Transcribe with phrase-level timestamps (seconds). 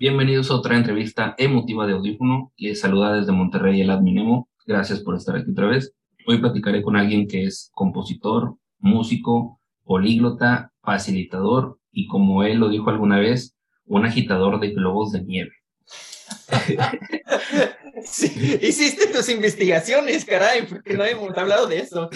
[0.00, 2.54] Bienvenidos a otra entrevista emotiva de Audífono.
[2.56, 4.48] Les saluda desde Monterrey el Adminemo.
[4.64, 5.92] Gracias por estar aquí otra vez.
[6.26, 12.88] Hoy platicaré con alguien que es compositor, músico, políglota, facilitador y como él lo dijo
[12.88, 13.54] alguna vez,
[13.84, 15.52] un agitador de globos de nieve.
[18.02, 22.08] Sí, hiciste tus investigaciones, caray, porque no hemos hablado de eso.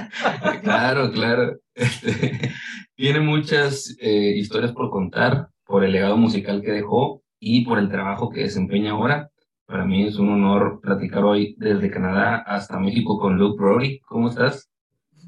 [0.64, 1.56] claro, claro.
[2.96, 7.88] Tiene muchas eh, historias por contar por el legado musical que dejó y por el
[7.88, 9.30] trabajo que desempeña ahora.
[9.66, 14.00] Para mí es un honor platicar hoy desde Canadá hasta México con Luke Brody.
[14.00, 14.68] ¿Cómo estás?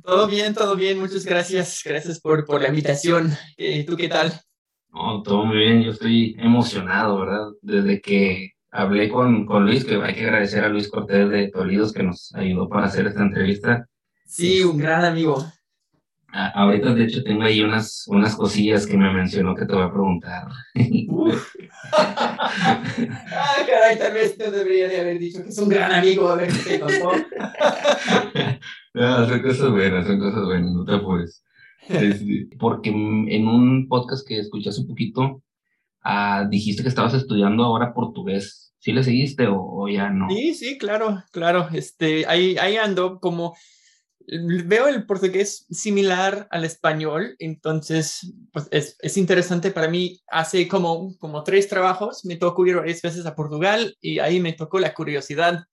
[0.03, 0.99] Todo bien, todo bien.
[0.99, 1.81] Muchas gracias.
[1.85, 3.31] Gracias por, por la invitación.
[3.57, 4.33] ¿Y ¿Tú qué tal?
[4.89, 5.85] No, todo muy bien.
[5.85, 7.47] Yo estoy emocionado, ¿verdad?
[7.63, 11.93] Desde que hablé con, con Luis, que hay que agradecer a Luis Cortés de Tolidos
[11.93, 13.87] que nos ayudó para hacer esta entrevista.
[14.27, 15.37] Sí, un gran amigo.
[16.33, 19.93] Ahorita, de hecho, tengo ahí unas, unas cosillas que me mencionó que te voy a
[19.93, 20.49] preguntar.
[21.93, 26.37] ah, caray, tal vez te debería de haber dicho que es un gran amigo, a
[26.37, 26.85] ver qué te
[28.95, 31.45] no, son cosas buenas, son cosas buenas, no te apures.
[32.59, 35.43] Porque en un podcast que escuché hace poquito,
[36.03, 38.75] ah, dijiste que estabas estudiando ahora portugués.
[38.79, 40.29] ¿Sí le seguiste o, ya no?
[40.29, 41.69] Sí, sí, claro, claro.
[41.73, 43.55] Este, ahí, ahí ando como
[44.65, 50.21] veo el portugués similar al español, entonces pues es, es, interesante para mí.
[50.29, 54.53] Hace como, como tres trabajos me tocó ir varias veces a Portugal y ahí me
[54.53, 55.65] tocó la curiosidad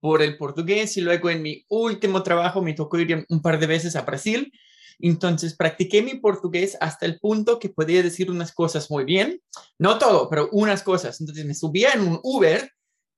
[0.00, 3.66] por el portugués y luego en mi último trabajo me tocó ir un par de
[3.66, 4.52] veces a Brasil.
[4.98, 9.42] Entonces practiqué mi portugués hasta el punto que podía decir unas cosas muy bien,
[9.78, 11.20] no todo, pero unas cosas.
[11.20, 12.70] Entonces me subía en un Uber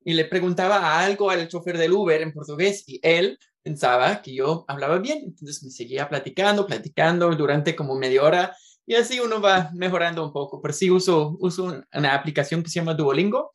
[0.05, 4.65] y le preguntaba algo al chofer del Uber en portugués y él pensaba que yo
[4.69, 8.57] hablaba bien, entonces me seguía platicando, platicando durante como media hora
[8.87, 12.81] y así uno va mejorando un poco, pero sí uso, uso una aplicación que se
[12.81, 13.51] llama Duolingo,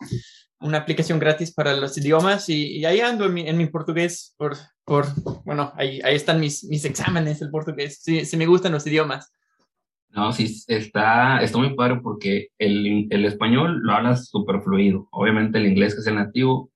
[0.60, 4.56] una aplicación gratis para los idiomas y, ahí ando en mi, en mi, portugués por,
[4.86, 5.08] por
[5.44, 9.32] bueno, ahí, ahí están mis, mis exámenes del portugués, sí, sí me gustan los idiomas.
[10.10, 15.08] No, sí, está, está muy padre porque el, el español lo hablas súper fluido.
[15.12, 16.72] Obviamente el inglés que es el nativo,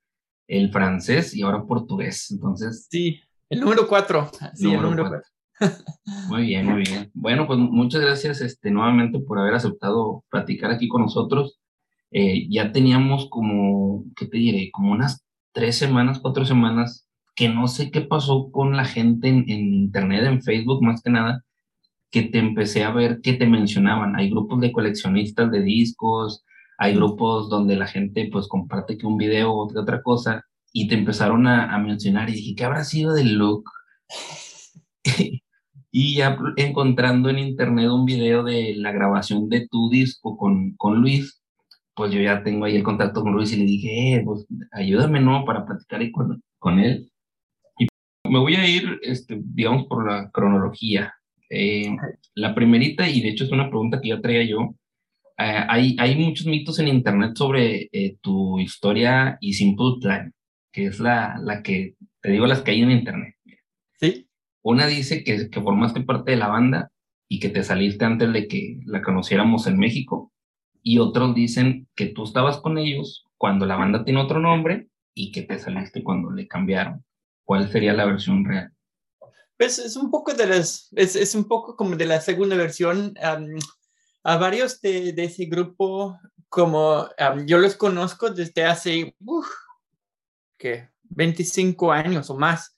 [0.47, 2.31] el francés y ahora portugués.
[2.31, 2.87] Entonces.
[2.89, 3.19] Sí,
[3.49, 4.29] el número cuatro.
[4.53, 5.21] Sí, el número cuatro.
[6.29, 7.09] Muy bien, muy bien.
[7.15, 11.59] Bueno, pues muchas gracias este, nuevamente por haber aceptado platicar aquí con nosotros.
[12.11, 14.69] Eh, ya teníamos como, ¿qué te diré?
[14.71, 19.49] Como unas tres semanas, cuatro semanas, que no sé qué pasó con la gente en,
[19.49, 21.43] en Internet, en Facebook más que nada,
[22.11, 24.15] que te empecé a ver que te mencionaban.
[24.15, 26.45] Hay grupos de coleccionistas de discos,
[26.77, 30.95] hay grupos donde la gente pues comparte que un video o otra cosa y te
[30.95, 33.63] empezaron a, mencionar y dije, ¿qué habrá sido del look?
[35.91, 41.01] y ya encontrando en internet un video de la grabación de tu disco con, con
[41.01, 41.41] Luis,
[41.95, 45.19] pues yo ya tengo ahí el contacto con Luis y le dije, eh, pues ayúdame,
[45.19, 45.45] ¿no?
[45.45, 47.11] Para platicar ahí con, con él.
[47.79, 47.87] Y
[48.29, 51.13] me voy a ir, este, digamos, por la cronología.
[51.49, 51.95] Eh,
[52.35, 54.75] la primerita, y de hecho es una pregunta que yo traía yo,
[55.37, 60.33] eh, hay, hay muchos mitos en internet sobre eh, tu historia y Simple Plan
[60.77, 63.33] que es la, la que, te digo, las que hay en internet.
[63.99, 64.29] Sí.
[64.61, 66.91] Una dice que, que formaste parte de la banda
[67.27, 70.31] y que te saliste antes de que la conociéramos en México.
[70.83, 75.31] Y otros dicen que tú estabas con ellos cuando la banda tiene otro nombre y
[75.31, 77.03] que te saliste cuando le cambiaron.
[77.43, 78.71] ¿Cuál sería la versión real?
[79.57, 83.15] Pues es un poco de las, es, es un poco como de la segunda versión.
[84.27, 87.07] A varios de, ese grupo, como
[87.45, 89.15] yo los conozco desde hace,
[90.57, 92.75] que 25 años o más,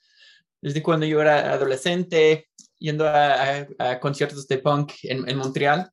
[0.61, 5.91] desde cuando yo era adolescente, yendo a, conciertos de punk en, Montreal.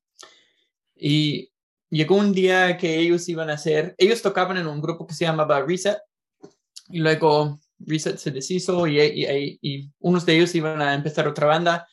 [0.95, 1.51] Y
[1.89, 5.25] llegó un día que ellos iban a hacer, ellos tocaban en un grupo que se
[5.25, 5.97] llamaba Reset,
[6.91, 9.01] y luego Reset se deshizo y,
[9.63, 11.89] y, unos de ellos iban a empezar otra banda.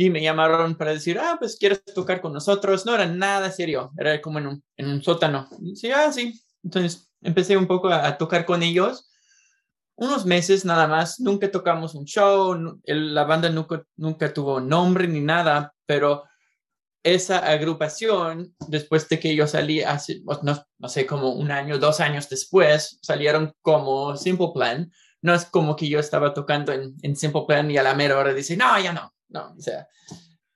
[0.00, 2.86] Y me llamaron para decir, ah, pues quieres tocar con nosotros.
[2.86, 5.46] No era nada serio, era como en un, en un sótano.
[5.60, 6.40] Y dije, ah, sí.
[6.64, 9.10] Entonces empecé un poco a, tocar con ellos.
[9.96, 15.20] Unos meses nada más, nunca tocamos un show, la banda nunca, nunca tuvo nombre ni
[15.20, 16.24] nada, pero
[17.02, 22.00] esa agrupación, después de que yo salí hace, no, no, sé, como un año, dos
[22.00, 24.90] años después, salieron como Simple Plan.
[25.20, 28.16] No es como que yo estaba tocando en, en Simple Plan y a la mera
[28.18, 29.86] hora dice, no, ya no, no, o sea,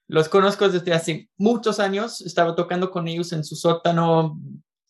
[0.06, 4.38] los conozco desde hace muchos años, estaba tocando con ellos en su sótano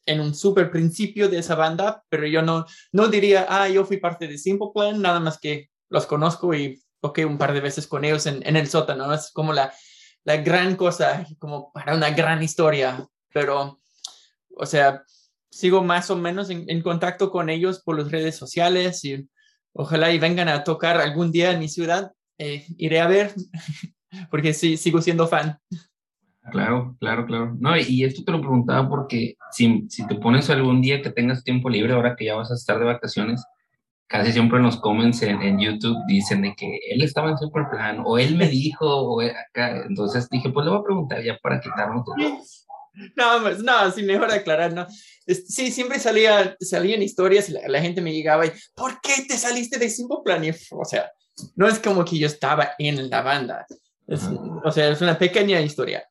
[0.07, 3.97] en un super principio de esa banda, pero yo no, no diría, ah, yo fui
[3.97, 7.87] parte de Simple Plan, nada más que los conozco y toqué un par de veces
[7.87, 9.73] con ellos en, en el sótano, es como la,
[10.25, 13.81] la gran cosa, como para una gran historia, pero
[14.57, 15.05] o sea,
[15.51, 19.29] sigo más o menos en, contacto con ellos por las redes sociales y
[19.73, 22.13] ojalá y vengan a tocar algún día en mi ciudad.
[22.39, 23.33] Eh, iré a ver
[24.31, 25.59] porque sí, sigo siendo fan.
[26.51, 27.57] Claro, claro, claro.
[27.59, 31.43] No, y esto te lo preguntaba porque si, si te pones algún día que tengas
[31.43, 33.43] tiempo libre, ahora que ya vas a estar de vacaciones,
[34.07, 38.03] casi siempre en los comments en, YouTube dicen de que él estaba en super plan,
[38.05, 39.85] o él me dijo, o acá.
[39.89, 42.17] Entonces dije, pues le voy a preguntar ya para quitarnos todo.
[43.17, 44.87] No, pues, no, sí, mejor aclarar, ¿no?
[45.27, 49.81] Sí, siempre salía, salían historias y la, gente me llegaba y, ¿por qué te saliste
[49.81, 50.45] de Simple Plan?
[50.71, 51.11] o sea,
[51.57, 53.67] no es como que yo estaba en la banda.
[54.07, 56.05] o sea, es una pequeña historia.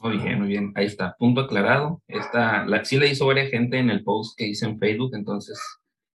[0.00, 0.72] Muy bien, muy bien.
[0.74, 2.02] Ahí está, punto aclarado.
[2.08, 5.60] Esta, la, sí la hizo varias gente en el post que hice en Facebook, entonces.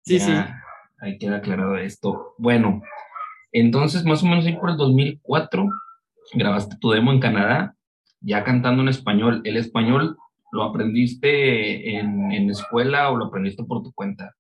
[0.03, 0.33] Sí, sí.
[1.01, 2.35] Ahí queda aclarado esto.
[2.39, 2.83] Bueno,
[3.53, 5.67] entonces más o menos ahí por el 2004
[6.33, 7.75] grabaste tu demo en Canadá
[8.25, 9.43] ya cantando en español.
[9.45, 10.17] ¿El español
[10.51, 14.35] lo aprendiste en, en escuela o lo aprendiste por tu cuenta?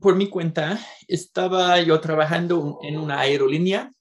[0.00, 3.92] Por mi cuenta, estaba yo trabajando en una aerolínea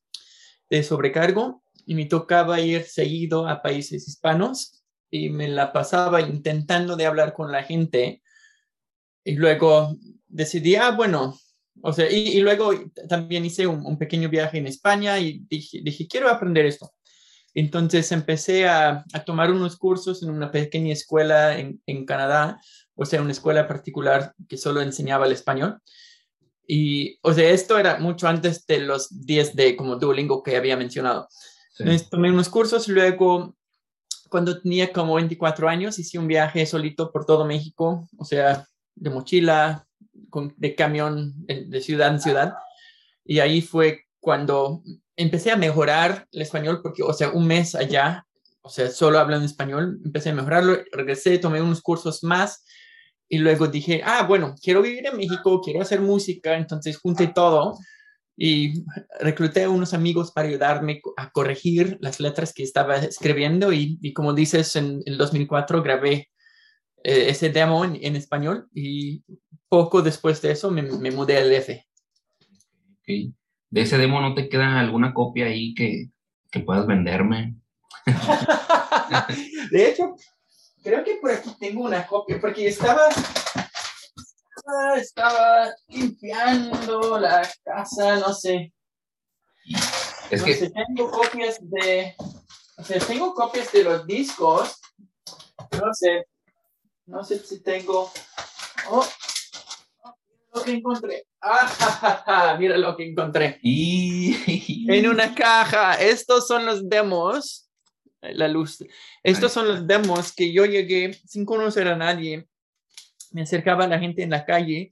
[0.69, 4.81] de sobrecargo y me tocaba ir seguido a países hispanos
[5.11, 8.21] y me la pasaba intentando de hablar con la gente
[9.25, 9.97] y luego
[10.27, 11.37] decidí, ah, bueno,
[11.81, 12.71] o sea, y, luego
[13.07, 16.93] también hice un, pequeño viaje en España y dije, dije, quiero aprender esto.
[17.53, 22.59] Entonces empecé a, tomar unos cursos en una pequeña escuela en, Canadá,
[22.99, 25.79] o sea, una escuela particular que solo enseñaba el español.
[26.67, 30.75] Y, o sea, esto era mucho antes de los 10 de como Duolingo que había
[30.75, 31.27] mencionado.
[31.79, 33.55] Entonces tomé unos cursos, luego
[34.29, 39.09] cuando tenía como 24 años hice un viaje solito por todo México, o sea, de
[39.09, 39.87] mochila,
[40.57, 42.53] de camión de ciudad en ciudad.
[43.23, 44.83] Y ahí fue cuando
[45.15, 48.27] empecé a mejorar el español porque, o sea, un mes allá,
[48.61, 52.65] o sea, solo hablando español, empecé a mejorarlo, regresé, tomé unos cursos más
[53.29, 57.77] y luego dije, ah, bueno, quiero vivir en México, quiero hacer música, entonces junté todo
[58.35, 58.83] y
[59.19, 64.13] recluté a unos amigos para ayudarme a corregir las letras que estaba escribiendo y, y
[64.13, 66.29] como dices, en el 2004 grabé
[67.03, 69.23] eh, ese demo en, en, español y
[69.67, 71.85] poco después de eso me, me mudé al F.
[73.01, 73.33] Okay
[73.69, 76.09] de ese demo no te queda alguna copia ahí que,
[76.51, 77.55] que puedas venderme.
[79.71, 80.15] de hecho,
[80.83, 83.07] creo que por aquí tengo una copia, porque estaba,
[84.97, 88.73] estaba limpiando la casa, no sé.
[90.29, 90.55] Es que...
[90.55, 92.15] tengo copias de,
[92.77, 94.79] o sea, tengo copias de los discos,
[95.71, 96.27] no sé,
[97.05, 98.11] no sé si tengo,
[98.89, 99.07] oh,
[100.53, 101.25] lo que encontré.
[101.41, 103.59] Ah, mira lo que encontré.
[103.61, 104.87] Y...
[104.91, 105.93] en una caja.
[105.93, 107.68] Estos son los demos.
[108.21, 108.83] La luz.
[109.23, 112.47] Estos son los demos que yo llegué sin conocer a nadie.
[113.31, 114.91] Me acercaba a la gente en la calle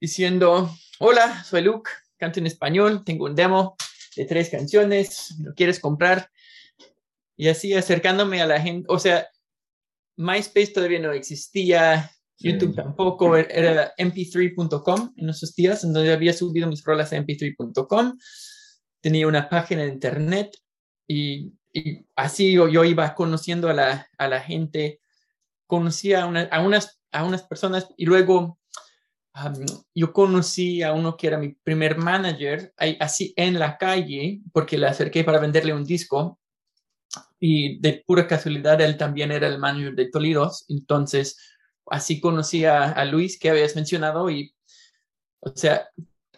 [0.00, 3.76] diciendo, hola, soy Luke, canto en español, tengo un demo
[4.16, 6.30] de tres canciones, ¿lo quieres comprar?
[7.36, 9.28] Y así acercándome a la gente, o sea,
[10.16, 16.66] MySpace todavía no existía, YouTube tampoco, era mp3.com en esos días, en donde había subido
[16.66, 18.18] mis rolas a mp3.com.
[19.00, 20.56] Tenía una página de internet
[21.06, 25.00] y, y así yo, iba conociendo a la, a la gente,
[25.66, 28.58] conocía a, a, unas, a unas personas y luego
[29.94, 34.86] yo conocí a uno que era mi primer manager, así en la calle, porque le
[34.86, 36.38] acerqué para venderle un disco
[37.40, 41.38] y de pura casualidad él también era el manager de Tolidos, entonces
[41.86, 44.54] así conocí a, Luis que habías mencionado y,
[45.40, 45.88] o sea,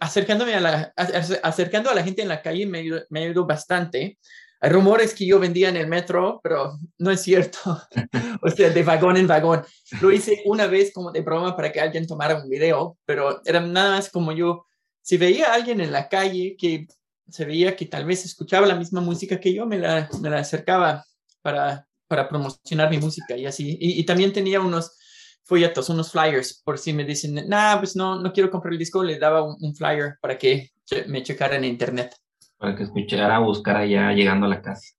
[0.00, 0.94] acercándome a la,
[1.42, 4.18] acercando a la gente en la calle me, me ayudó bastante.
[4.64, 7.58] Hay rumores que yo vendía en el metro, pero no es cierto.
[8.42, 9.62] o sea, de vagón en vagón.
[10.00, 13.60] Lo hice una vez como de broma para que alguien tomara un video, pero era
[13.60, 14.64] nada más como yo,
[15.02, 16.86] si veía a alguien en la calle que
[17.28, 20.38] se veía que tal vez escuchaba la misma música que yo, me la, me la
[20.38, 21.04] acercaba
[21.42, 23.76] para, para promocionar mi música y así.
[23.78, 24.96] y también tenía unos
[25.44, 29.04] folletos, unos flyers, por si me dicen, nah, pues no, no quiero comprar el disco,
[29.04, 30.70] le daba un, flyer para que
[31.06, 32.16] me checara en internet.
[32.64, 34.94] Para que escuchara, buscar allá llegando a la casa.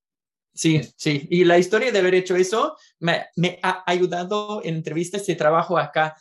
[0.53, 1.27] Sí, sí.
[1.31, 5.79] Y la historia de haber hecho eso me, me ha ayudado en entrevistas de trabajo
[5.79, 6.15] acá,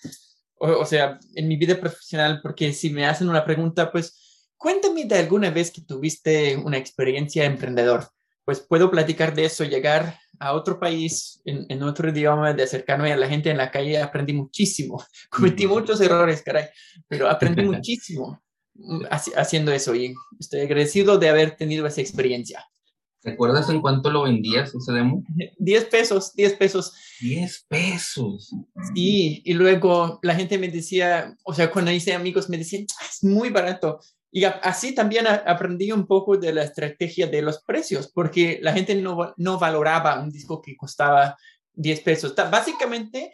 [0.54, 5.04] o, o, sea, en mi vida profesional, porque si me hacen una pregunta, pues cuéntame
[5.04, 8.08] de alguna vez que tuviste una experiencia emprendedor.
[8.46, 13.16] Pues puedo platicar de eso, llegar a otro país, en, otro idioma, de acercarme a
[13.16, 15.04] la gente en la calle, aprendí muchísimo.
[15.30, 16.68] Cometí muchos errores, caray,
[17.06, 18.43] pero aprendí muchísimo
[19.10, 22.64] haciendo eso y estoy agradecido de haber tenido esa experiencia.
[23.24, 25.24] ¿Te acuerdas en cuánto lo vendías ese demo?
[25.58, 26.92] 10 pesos, 10 pesos.
[27.20, 28.50] 10 pesos.
[28.94, 33.06] Sí, y luego la gente me decía, o sea, cuando hice amigos me decían, ah,
[33.08, 34.00] es muy barato.
[34.30, 38.94] Y así también aprendí un poco de la estrategia de los precios, porque la gente
[38.96, 41.36] no, no valoraba un disco que costaba
[41.72, 42.34] 10 pesos.
[42.34, 43.32] Básicamente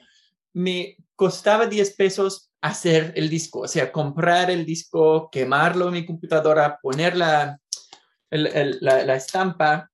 [0.52, 6.06] me costaba 10 pesos hacer el disco, o sea, comprar el disco, quemarlo en mi
[6.06, 7.58] computadora, poner la,
[8.30, 9.90] la, estampa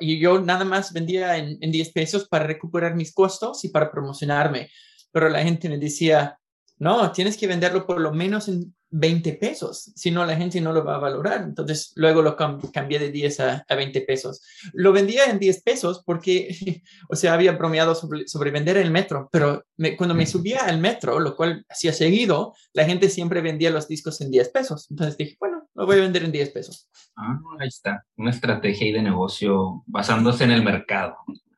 [0.00, 3.90] y yo nada más vendía en, en 10 pesos para recuperar mis costos y para
[3.90, 4.70] promocionarme.
[5.12, 6.38] Pero la gente me decía,
[6.78, 10.72] no, tienes que venderlo por lo menos en 20 pesos, si no la gente no
[10.72, 11.42] lo va a valorar.
[11.42, 14.42] Entonces luego lo cambié de 10 a, 20 pesos.
[14.72, 19.28] Lo vendía en 10 pesos porque, o sea, había bromeado sobre, sobre vender el metro,
[19.32, 19.64] pero
[19.96, 24.20] cuando me subía al metro, lo cual hacía seguido, la gente siempre vendía los discos
[24.20, 24.86] en 10 pesos.
[24.90, 26.88] Entonces dije, bueno, lo voy a vender en 10 pesos.
[27.16, 31.16] Ah, ahí está, una estrategia de negocio basándose en el mercado.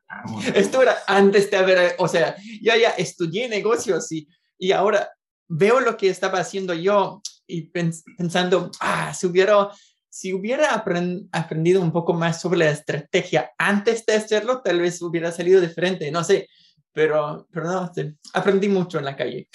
[0.09, 0.23] Ah,
[0.55, 5.09] Esto era antes de haber, o sea, yo ya estudié negocios y, y ahora
[5.47, 9.69] veo lo que estaba haciendo yo y pensando, ah, si hubiera,
[10.09, 15.31] si hubiera aprendido un poco más sobre la estrategia antes de hacerlo, tal vez hubiera
[15.31, 16.47] salido diferente, no sé,
[16.91, 17.91] pero, pero no,
[18.33, 19.47] aprendí mucho en la calle.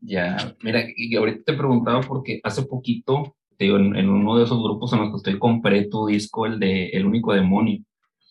[0.00, 4.92] Ya, mira, y ahorita te preguntaba porque hace poquito, digo, en, uno de esos grupos
[4.92, 7.82] en los que estoy, compré tu disco, el de El Único Demonio.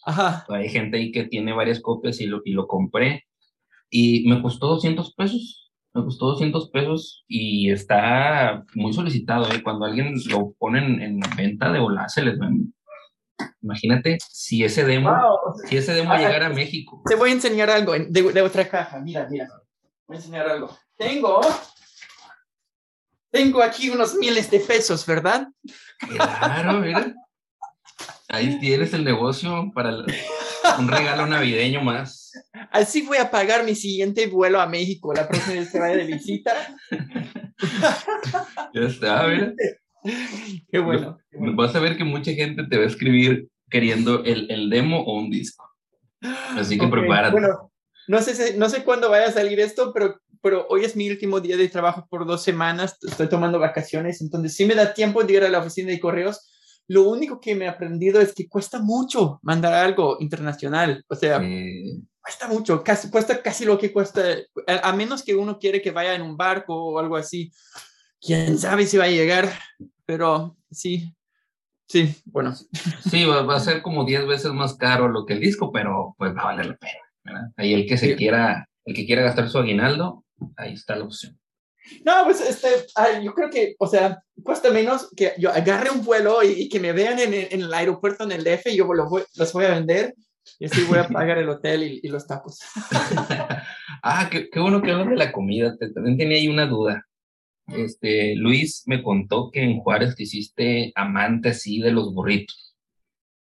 [0.05, 0.45] Ajá.
[0.47, 3.25] Hay gente ahí que tiene varias copias y lo, y lo compré
[3.89, 5.66] y me costó 200 pesos
[5.97, 9.51] me costó 200 pesos y está muy solicitado.
[9.51, 9.63] ¿eh?
[9.63, 12.71] Cuando alguien lo pone en, venta de volada, se les vende.
[13.61, 15.11] Imagínate si ese demo,
[15.67, 17.01] si ese demo ah, llegara a México.
[17.05, 18.99] Te voy a enseñar algo de, otra caja.
[18.99, 19.47] Mira, mira.
[20.07, 20.75] Voy a enseñar algo.
[20.95, 21.41] Tengo,
[23.29, 25.47] tengo aquí unos miles de pesos, ¿verdad?
[25.99, 27.13] Claro, mira.
[28.29, 29.91] Ahí tienes el negocio para
[30.79, 32.26] un regalo navideño más.
[32.71, 36.05] Así voy a pagar mi siguiente vuelo a México la próxima vez que vaya de
[36.05, 36.53] visita.
[38.73, 39.53] ya está, mira.
[40.71, 41.17] Qué bueno,
[41.55, 45.17] Vas a ver que mucha gente te va a escribir queriendo el, el demo o
[45.19, 45.65] un disco.
[46.21, 47.33] Así que prepárate.
[47.33, 47.71] Bueno,
[48.07, 51.41] no sé, no sé cuándo vaya a salir esto, pero, pero hoy es mi último
[51.41, 52.97] día de trabajo por dos semanas.
[53.01, 56.53] Estoy tomando vacaciones, entonces sí me da tiempo de ir a la oficina de correos
[56.87, 61.03] lo único que me he aprendido es que cuesta mucho mandar algo internacional.
[61.09, 61.41] O sea,
[62.27, 64.21] cuesta mucho, casi, cuesta casi lo que cuesta,
[64.67, 67.53] a, menos que uno quiere que vaya en un barco o algo así.
[68.19, 69.49] Quién sabe si va a llegar,
[70.05, 71.15] pero sí,
[71.87, 72.53] sí, bueno.
[73.09, 76.35] Sí, va, a ser como 10 veces más caro lo que el disco, pero pues
[76.35, 77.53] va a valer la pena.
[77.55, 80.25] Ahí el que se quiera, el que quiera gastar su aguinaldo,
[80.57, 81.39] ahí está la opción.
[82.03, 82.67] No, pues este,
[83.23, 86.91] yo creo que, o sea, cuesta menos que yo agarre un vuelo y, que me
[86.91, 89.75] vean en, en, el aeropuerto en el DF y yo los voy, los voy a
[89.75, 90.13] vender
[90.59, 92.59] y así voy a pagar el hotel y, y los tacos.
[94.03, 95.75] ah, qué, qué, bueno que hablas de la comida.
[95.77, 97.03] También tenía ahí una duda.
[97.67, 102.75] Este, Luis me contó que en Juárez te hiciste amante así de los burritos.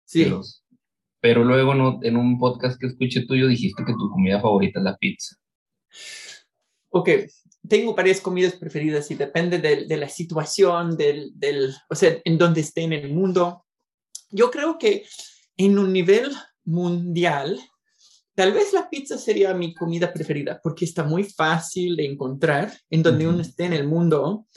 [0.08, 0.32] Sí.
[1.20, 4.84] pero luego no, en un podcast que escuché tuyo dijiste que tu comida favorita es
[4.84, 5.36] la pizza.
[6.90, 7.10] Ok,
[7.68, 12.62] tengo varias comidas preferidas y depende de, la situación, del, del, o sea, en donde
[12.62, 13.66] esté en el mundo.
[14.30, 15.06] Yo creo que
[15.58, 16.32] en un nivel
[16.66, 17.60] mundial,
[18.34, 23.04] tal vez la pizza sería mi comida preferida porque está muy fácil de encontrar en
[23.04, 24.48] donde uno esté en el mundo.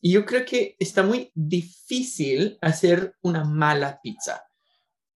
[0.00, 4.44] Y yo creo que está muy difícil hacer una mala pizza.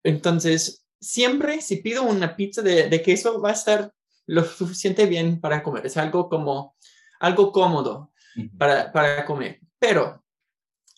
[0.02, 3.92] Entonces, siempre si pido una pizza de, de queso, va a estar
[4.26, 5.86] lo suficiente bien para comer.
[5.86, 6.76] Es algo como
[7.20, 8.12] algo cómodo
[8.56, 9.60] para, para comer.
[9.78, 10.24] Pero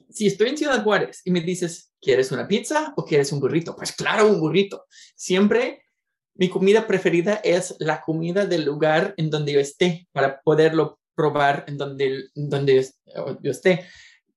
[0.08, 3.76] si estoy en Ciudad Juárez y me dices, ¿quieres una pizza o quieres un burrito?
[3.76, 4.86] Pues claro, un burrito.
[5.14, 5.82] Siempre
[6.34, 11.64] mi comida preferida es la comida del lugar en donde yo esté para poderlo probar
[11.68, 12.88] en donde, donde
[13.42, 13.84] yo esté.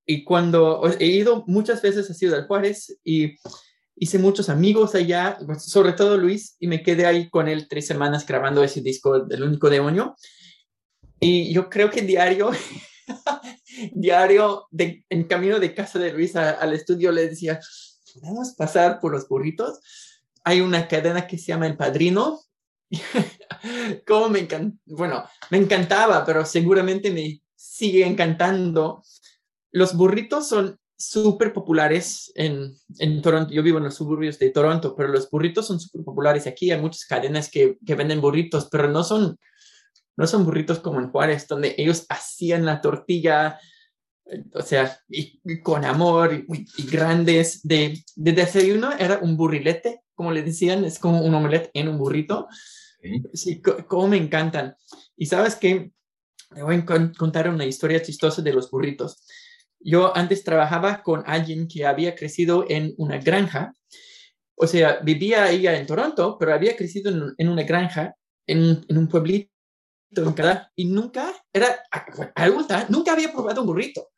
[0.05, 3.35] Y cuando he ido muchas veces a Ciudad Juárez y
[3.95, 8.25] hice muchos amigos allá, sobre todo Luis, y me quedé ahí con él tres semanas
[8.25, 10.15] grabando ese disco del único demonio.
[11.21, 12.51] Y yo creo que diario,
[13.93, 17.59] diario, en camino de casa de Luis al estudio, le decía,
[18.13, 19.79] ¿podemos pasar por los burritos?
[20.43, 22.39] Hay una cadena que se llama El Padrino.
[24.07, 29.03] Como me encanta, bueno, me encantaba, pero seguramente me sigue encantando.
[29.71, 33.53] Los burritos son súper populares en, en, Toronto.
[33.53, 36.71] Yo vivo en los suburbios de Toronto, pero los burritos son súper populares aquí.
[36.71, 39.37] Hay muchas cadenas que, que, venden burritos, pero no son
[40.15, 43.59] no son burritos como en Juárez, donde ellos hacían la tortilla
[44.53, 47.61] o sea, y, con amor y, grandes.
[47.63, 51.97] De, de, desayuno era un burrilete, como le decían, es como un omelette en un
[51.97, 52.47] burrito.
[53.33, 54.75] Sí, como me encantan.
[55.17, 55.91] Y sabes que
[56.51, 56.85] me voy a
[57.17, 59.27] contar una historia chistosa de los burritos.
[59.79, 63.73] Yo antes trabajaba con alguien que había crecido en una granja.
[64.55, 68.15] O sea, vivía ella en Toronto, pero había crecido en, una granja,
[68.47, 69.52] en, en un pueblito
[70.15, 71.79] en Canadá, y nunca, era
[72.35, 74.09] adulta, nunca había probado un burrito.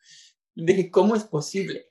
[0.53, 1.87] Dije, ¿cómo es posible?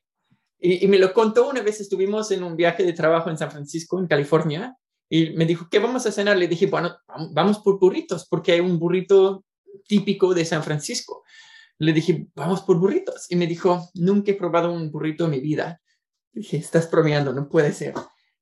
[0.59, 3.51] Y, y, me lo contó una vez, estuvimos en un viaje de trabajo en San
[3.51, 4.77] Francisco, en California,
[5.09, 6.37] y me dijo, ¿qué vamos a cenar?
[6.37, 6.97] Le dije, bueno,
[7.33, 9.45] vamos por burritos, porque hay un burrito
[9.87, 11.23] típico de San Francisco.
[11.79, 13.27] Le dije, vamos por burritos.
[13.31, 15.81] Y me dijo, nunca he probado un burrito en mi vida.
[16.33, 17.95] dije, estás bromeando, no puede ser.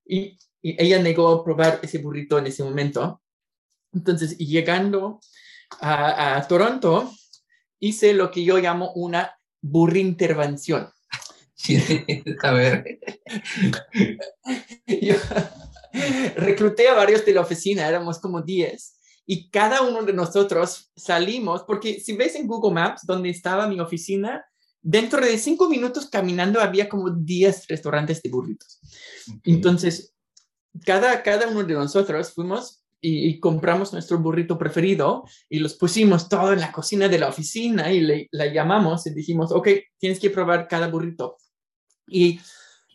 [0.04, 3.23] Y, y, ella negó a probar ese burrito en ese momento.
[3.92, 5.21] Entonces, y llegando
[5.80, 7.12] a, a Toronto,
[7.78, 10.88] hice lo que yo llamo una burrintervención.
[12.42, 12.98] a ver.
[14.86, 15.14] yo
[16.36, 21.62] recluté a varios de la oficina, éramos como 10, y cada uno de nosotros salimos,
[21.62, 24.44] porque si ves en Google Maps, donde estaba mi oficina,
[24.80, 28.80] dentro de cinco minutos caminando había como 10 restaurantes de burritos.
[29.44, 30.12] Entonces,
[30.84, 36.52] cada, cada uno de nosotros fuimos y, compramos nuestro burrito preferido y los pusimos todo
[36.52, 39.68] en la cocina de la oficina y le, la llamamos y dijimos, ok,
[39.99, 41.37] tienes que probar cada burrito.
[42.06, 42.38] Y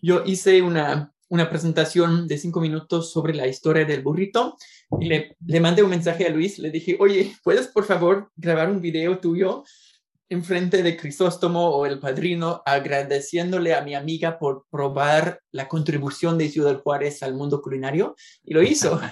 [0.02, 4.56] yo hice una, una presentación de cinco minutos sobre la historia del burrito
[5.00, 8.82] y le mandé un mensaje a Luis, le dije, oye, ¿puedes por favor grabar un
[8.82, 9.66] video tuyo
[10.30, 16.50] enfrente de Crisóstomo o el padrino agradeciéndole a mi amiga por probar la contribución de
[16.50, 19.00] Ciudad Juárez al mundo culinario y lo hizo.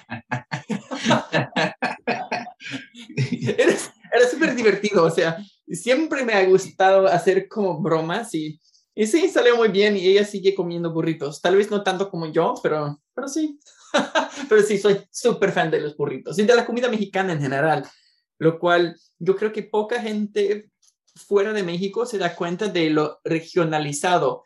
[3.57, 8.60] era, súper divertido, o sea, siempre me ha gustado hacer como bromas y,
[8.93, 11.41] y sí, salió muy bien y ella sigue comiendo burritos.
[11.41, 13.60] Tal vez no tanto como yo, pero, pero sí.
[14.50, 17.86] pero sí, soy súper fan de los burritos y de la comida mexicana en general,
[18.39, 20.69] lo cual yo creo que poca gente
[21.15, 24.43] fuera de México se da cuenta de lo regionalizado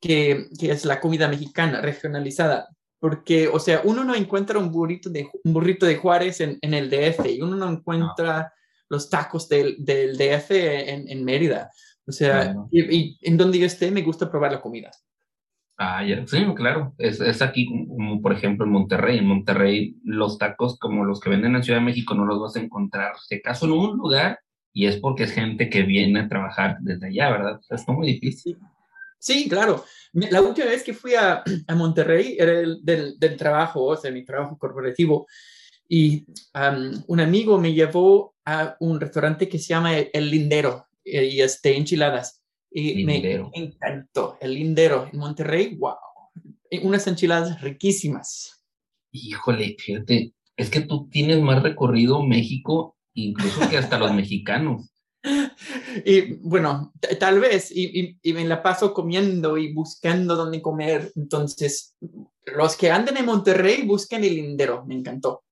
[0.00, 2.68] que, que es la comida mexicana, regionalizada.
[2.98, 6.74] Porque, o sea, uno no encuentra un burrito de, un burrito de Juárez en, en
[6.74, 8.52] el DF y uno no encuentra
[8.88, 11.70] los tacos del, del DF en, en, Mérida.
[12.06, 14.90] O sea, y, en donde yo esté me gusta probar la comida.
[15.78, 16.94] Ah, ya, sí, claro.
[16.98, 19.18] Es, es, aquí, como por ejemplo en Monterrey.
[19.18, 22.56] En Monterrey, los tacos como los que venden en Ciudad de México no los vas
[22.56, 24.40] a encontrar, si acaso en un lugar
[24.72, 27.60] y es porque es gente que viene a trabajar desde allá, ¿verdad?
[27.68, 28.58] Está muy difícil.
[29.18, 29.84] Sí, claro.
[30.12, 34.10] La última vez que fui a, a Monterrey era el, del, del, trabajo, o sea,
[34.10, 35.26] mi trabajo corporativo,
[35.88, 41.26] y um, un amigo me llevó a un restaurante que se llama El Lindero, eh,
[41.26, 42.42] y este, enchiladas.
[42.70, 45.96] Y me encantó, El Lindero en Monterrey, wow.
[46.82, 48.64] Unas enchiladas riquísimas.
[49.10, 52.96] Híjole, fíjate, es que tú tienes más recorrido México
[53.28, 54.92] incluso que hasta los mexicanos.
[56.04, 61.12] Y bueno, tal vez, y, y, me la paso comiendo y buscando dónde comer.
[61.14, 61.94] Entonces,
[62.46, 65.44] los que anden en Monterrey, busquen el lindero, me encantó.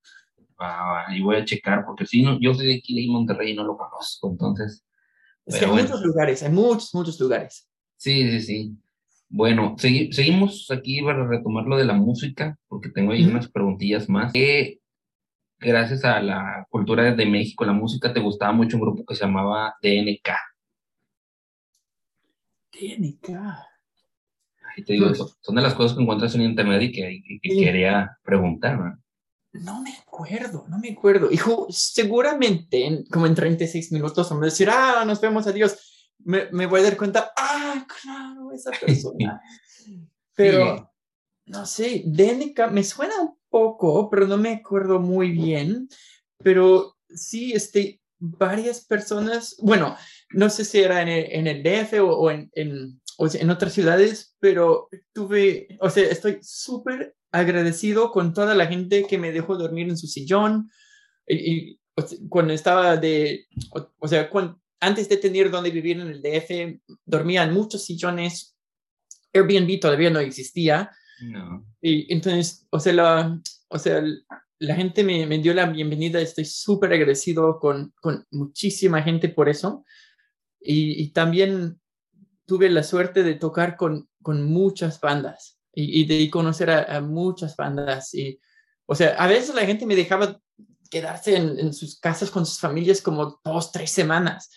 [0.58, 3.54] Ah, y voy a checar, porque si no, yo soy de aquí de Monterrey y
[3.54, 4.84] no lo conozco, entonces.
[5.46, 7.68] hay muchos lugares, hay muchos, muchos lugares.
[7.96, 8.76] Sí, sí, sí.
[9.28, 14.32] Bueno, seguimos aquí para retomar lo de la música, porque tengo ahí unas preguntillas más.
[14.32, 14.80] ¿Qué
[15.58, 19.24] gracias a la cultura de México, la música, te gustaba mucho un grupo que se
[19.24, 20.28] llamaba DNK.
[22.72, 23.28] DNK.
[24.76, 28.16] Ahí te digo, pues son de las cosas que encuentras en internet y que, quería
[28.22, 29.02] preguntar, ¿no?
[29.52, 31.30] No me acuerdo, no me acuerdo.
[31.32, 36.14] Hijo, seguramente como en 36 minutos vamos a decir, ah, nos vemos, adiós.
[36.18, 39.40] Me, me voy a dar cuenta, ah, claro, esa persona.
[40.34, 40.92] Pero,
[41.46, 43.14] no sé, DNK me suena
[43.50, 45.88] poco, pero no me acuerdo muy bien,
[46.42, 49.96] pero sí, este, varias personas, bueno,
[50.30, 55.90] no sé si era en el, DF o, en, en otras ciudades, pero tuve, o
[55.90, 60.70] sea, estoy súper agradecido con toda la gente que me dejó dormir en su sillón.
[61.26, 61.78] Y,
[62.28, 63.46] cuando estaba de,
[63.98, 64.30] o, sea,
[64.78, 68.56] antes de tener donde vivir en el DF, dormía en muchos sillones.
[69.32, 70.90] Airbnb todavía no existía.
[71.22, 71.66] No.
[71.80, 74.02] Y entonces, o sea, la, o sea,
[74.58, 79.48] la gente me, me dio la bienvenida, estoy súper agradecido con, con muchísima gente por
[79.48, 79.84] eso.
[80.60, 81.80] Y, y, también
[82.44, 87.56] tuve la suerte de tocar con, con muchas bandas y, y de conocer a, muchas
[87.56, 88.12] bandas.
[88.14, 88.40] Y,
[88.86, 90.40] o sea, a veces la gente me dejaba
[90.90, 94.50] quedarse en, en, sus casas con sus familias como dos, tres semanas.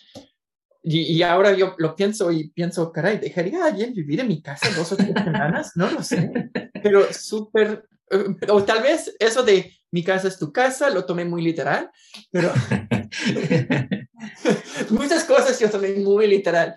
[0.84, 4.68] Y, ahora yo lo pienso y pienso, caray, ¿dejaría a alguien vivir en mi casa
[4.76, 5.72] dos o tres semanas?
[5.76, 6.32] No lo sé,
[6.82, 11.24] pero súper, eh, o tal vez eso de mi casa es tu casa, lo tomé
[11.24, 11.90] muy literal,
[12.32, 12.52] pero
[14.90, 16.74] muchas cosas yo tomé muy literal.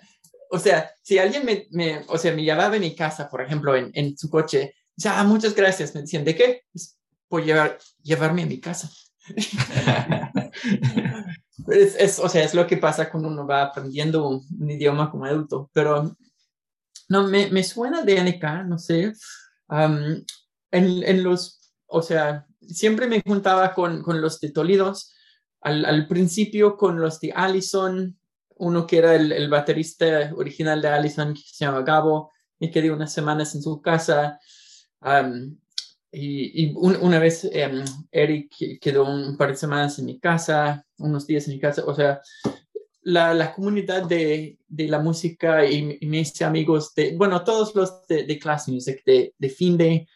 [0.52, 3.76] O sea, si alguien me, me, o sea, me llevaba a mi casa, por ejemplo,
[3.76, 6.62] en, en su coche, ya, muchas gracias, me decían, ¿de qué?
[6.72, 8.92] Pues, por llevar, llevarme a mi casa.
[11.68, 15.70] es, o sea, es lo que pasa cuando uno va aprendiendo un, idioma como adulto,
[15.74, 16.16] pero
[17.10, 19.14] no, me, me suena de NK, no sé,
[19.70, 20.24] en,
[20.72, 25.14] en, los, o sea, siempre me juntaba con, con los de Tolidos,
[25.62, 28.18] al, al, principio con los de Allison,
[28.58, 32.92] uno que era el, el baterista original de Allison, que se llama Gabo, y quedé
[32.92, 34.40] unas semanas en su casa.
[36.18, 41.46] Y, una vez em, Eric quedó un par de semanas en mi casa, unos días
[41.48, 42.22] en mi casa, o sea,
[43.02, 48.24] la, la comunidad de, de, la música y, mis amigos, de, bueno, todos los de,
[48.24, 50.08] de Class Music, de, de Finde,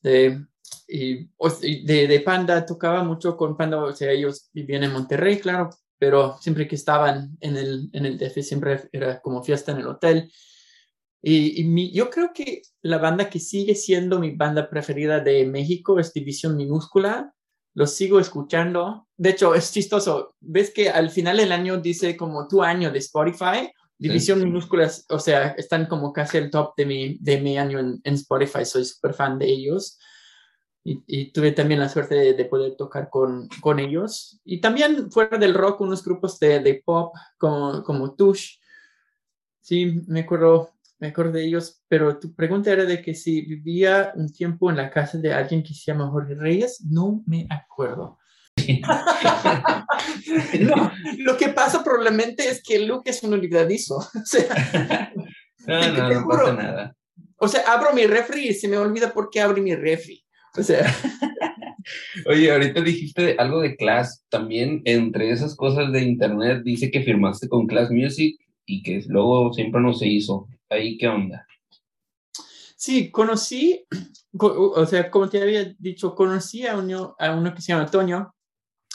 [0.00, 0.44] de,
[0.86, 6.38] de, de, Panda, tocaba mucho con Panda, o sea, ellos vivían en Monterrey, claro, pero
[6.40, 10.30] siempre que estaban en el, en el DF, siempre era como fiesta en el hotel.
[11.22, 16.12] Y, yo creo que la banda que sigue siendo mi banda preferida de México es
[16.12, 17.34] División Minúscula.
[17.74, 19.06] Los sigo escuchando.
[19.16, 20.34] De hecho, es chistoso.
[20.40, 23.70] Ves que al final del año dice como tu año de Spotify.
[23.98, 28.00] División Minúscula, o sea, están como casi el top de mi, de mi año en,
[28.04, 28.64] Spotify.
[28.64, 29.98] Soy súper fan de ellos.
[30.84, 34.40] Y, tuve también la suerte de, poder tocar con, con, ellos.
[34.44, 38.58] Y también fuera del rock, unos grupos de, de pop como, como Tush.
[39.60, 44.12] Sí, me acuerdo me acuerdo de ellos, pero tu pregunta era de que si vivía
[44.14, 48.18] un tiempo en la casa de alguien que se llama Jorge Reyes, no me acuerdo.
[50.60, 53.96] no, lo que pasa probablemente es que Luke es un olvidadizo.
[54.14, 55.12] O sea,
[55.66, 56.96] no, no, no pasa nada.
[57.38, 60.24] O sea, abro mi refri y se me olvida por qué abrí mi refri.
[60.56, 60.86] O sea.
[62.26, 64.24] Oye, ahorita dijiste algo de Class.
[64.30, 69.52] También entre esas cosas de internet dice que firmaste con Class Music y que luego
[69.52, 71.46] siempre no se hizo ahí qué onda?
[72.76, 73.86] Sí, conocí,
[74.38, 78.34] o sea, como te había dicho, conocí a uno, a uno que se llama Toño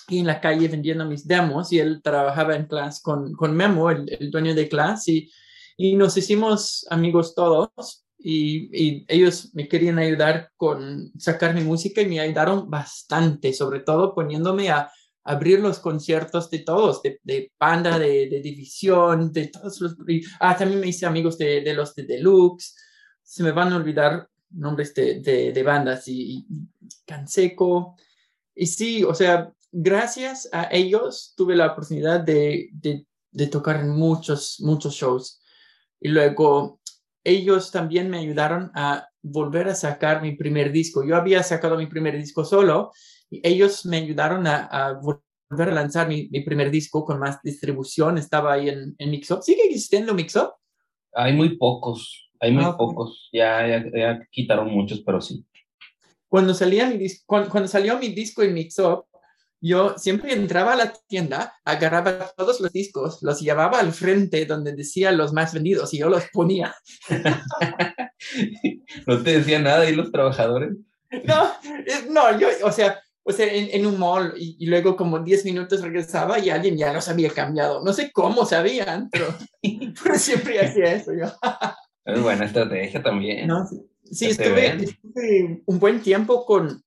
[0.08, 3.90] y en la calle vendiendo mis demos y él trabajaba en clase con, con Memo,
[3.90, 5.32] el, dueño de clase, y,
[5.78, 12.02] y, nos hicimos amigos todos y, y, ellos me querían ayudar con sacar mi música
[12.02, 14.92] y me ayudaron bastante, sobre todo poniéndome a
[15.24, 19.96] abrir los conciertos de todos, de, de Panda, de, División, de todos los...
[20.40, 22.76] Ah, también me hice amigos de, los de Deluxe,
[23.24, 26.68] se me van a olvidar nombres de, bandas y, y
[27.06, 27.96] Canseco.
[28.56, 34.58] Y sí, o sea, gracias a ellos tuve la oportunidad de, de, tocar en muchos,
[34.60, 35.42] muchos shows.
[36.00, 36.82] Y luego
[37.24, 41.04] ellos también me ayudaron a volver a sacar mi primer disco.
[41.06, 42.92] Yo había sacado mi primer disco solo
[43.32, 48.18] ellos me ayudaron a, volver a lanzar mi, primer disco con más distribución.
[48.18, 49.42] Estaba ahí en, en Mixup.
[49.42, 50.52] ¿Sigue existiendo Mixup?
[51.14, 53.30] Hay muy pocos, hay muy ah, pocos.
[53.32, 55.46] Ya, ya, quitaron muchos, pero sí.
[56.28, 59.06] Cuando, salía mi cuando, cuando salió mi disco en Mixup,
[59.64, 64.74] yo siempre entraba a la tienda, agarraba todos los discos, los llevaba al frente donde
[64.74, 66.74] decía los más vendidos y yo los ponía.
[69.08, 70.76] ¿No te decía nada ahí los trabajadores?
[71.26, 71.52] No,
[72.10, 76.40] no, yo, o sea, o sea, en, un mall y, luego como 10 minutos regresaba
[76.40, 77.84] y alguien ya los había cambiado.
[77.84, 79.28] No sé cómo sabían, pero,
[80.18, 81.26] siempre hacía eso yo.
[82.06, 83.50] es buena estrategia también.
[84.12, 84.98] sí, estuve,
[85.66, 86.84] un buen tiempo con,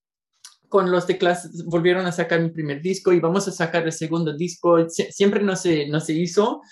[0.69, 3.93] con los de clase, volvieron a sacar mi primer disco y vamos a sacar el
[3.93, 4.89] segundo disco.
[4.89, 6.63] siempre no se, no se hizo,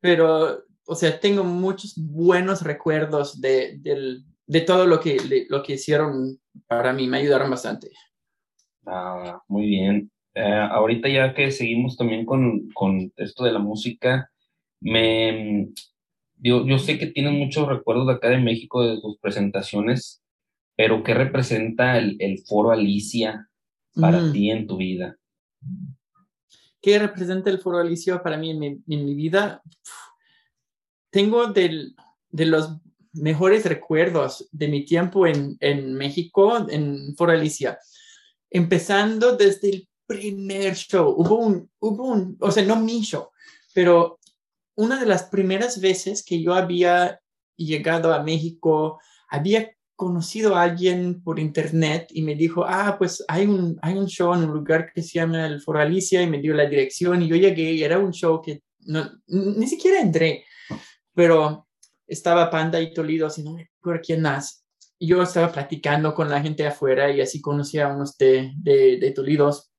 [0.00, 3.80] pero, o sea, tengo muchos buenos recuerdos de,
[4.46, 6.38] de todo lo que, lo que hicieron
[6.68, 7.90] para mí, me ayudaron bastante.
[8.86, 10.10] Ah, muy bien.
[10.34, 14.30] Eh, ahorita ya que seguimos también con, con esto de la música,
[14.80, 15.68] me,
[16.38, 20.22] yo, yo sé que tienen muchos recuerdos de acá de México de sus presentaciones,
[20.74, 23.48] pero ¿qué representa el, el foro Alicia
[23.94, 24.32] para mm.
[24.32, 25.16] ti en tu vida?
[26.80, 29.62] ¿Qué representa el foro Alicia para mí en mi, en mi vida?
[31.10, 31.94] Tengo del,
[32.30, 32.78] de los
[33.12, 37.78] mejores recuerdos de mi tiempo en, en México, en Foro Alicia
[38.52, 41.14] empezando desde el primer show.
[41.16, 43.30] Hubo un, hubo un, o sea, no mi show,
[43.74, 44.18] pero
[44.76, 47.20] una de las primeras veces que yo había
[47.56, 53.46] llegado a México, había conocido a alguien por internet y me dijo, ah, pues hay
[53.46, 56.40] un, hay un show en un lugar que se llama el Foro Alicia y me
[56.40, 60.44] dio la dirección y yo llegué y era un show que no, ni siquiera entré,
[61.14, 61.68] pero
[62.06, 64.61] estaba Panda y Toledo, si no me acuerdo quién más.
[65.04, 69.10] Yo estaba platicando con la gente afuera y así conocí a unos de, de, de
[69.10, 69.72] Toledos.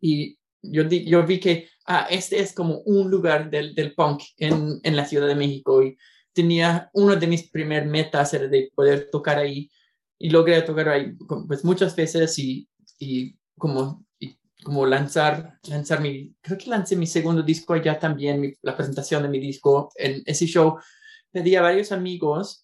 [0.00, 4.80] Y yo, yo vi que, ah, este es como un lugar del, del punk en,
[4.82, 5.82] en la Ciudad de México.
[5.82, 5.96] Y
[6.32, 9.70] tenía, uno de mis primeras metas era de poder tocar ahí.
[10.18, 11.12] Y logré tocar ahí
[11.46, 12.68] pues muchas veces y,
[12.98, 14.04] y como
[14.64, 19.28] como lanzar, lanzar mi, creo que lancé mi segundo disco allá también, la presentación de
[19.28, 20.78] mi disco en ese show.
[21.30, 22.63] Pedí a varios amigos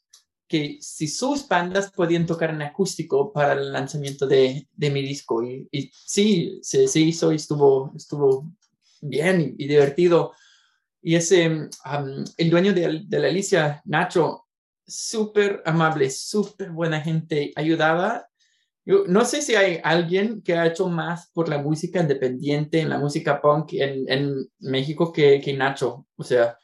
[0.51, 5.45] que si sus bandas podían tocar en acústico para el lanzamiento de, de mi disco.
[5.45, 8.51] Y, y, sí, se, se, hizo y estuvo, estuvo
[9.01, 10.33] bien y, divertido.
[11.01, 11.69] Y ese,
[12.37, 14.47] el dueño de, de la Alicia, Nacho,
[14.85, 18.27] súper amable, súper buena gente, ayudaba
[18.85, 22.89] yo no sé si hay alguien que ha hecho más por la música independiente, en
[22.89, 26.07] la música punk en, en México que, que, Nacho.
[26.17, 26.59] O sea,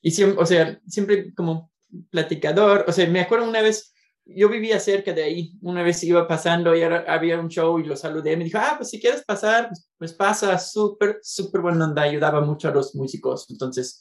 [0.00, 1.69] y siempre, o sea, siempre como
[2.10, 2.84] platicador.
[2.88, 5.52] O sea, me acuerdo una vez, yo vivía cerca de ahí.
[5.62, 8.36] Una vez iba pasando y había un show y lo saludé.
[8.36, 10.58] Me dijo, ah, pues si quieres pasar, pues, pues pasa.
[10.58, 12.02] Súper, súper buena onda.
[12.02, 13.46] Ayudaba mucho a los músicos.
[13.50, 14.00] Entonces,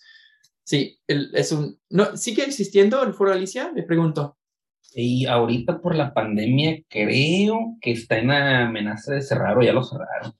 [0.63, 1.79] sí, el, es un...
[1.89, 3.71] ¿no, ¿Sigue existiendo el Foro Alicia?
[3.73, 4.37] Me pregunto.
[4.93, 9.83] Y ahorita por la pandemia creo que está en amenaza de cerrar o ya lo
[9.83, 10.33] cerraron.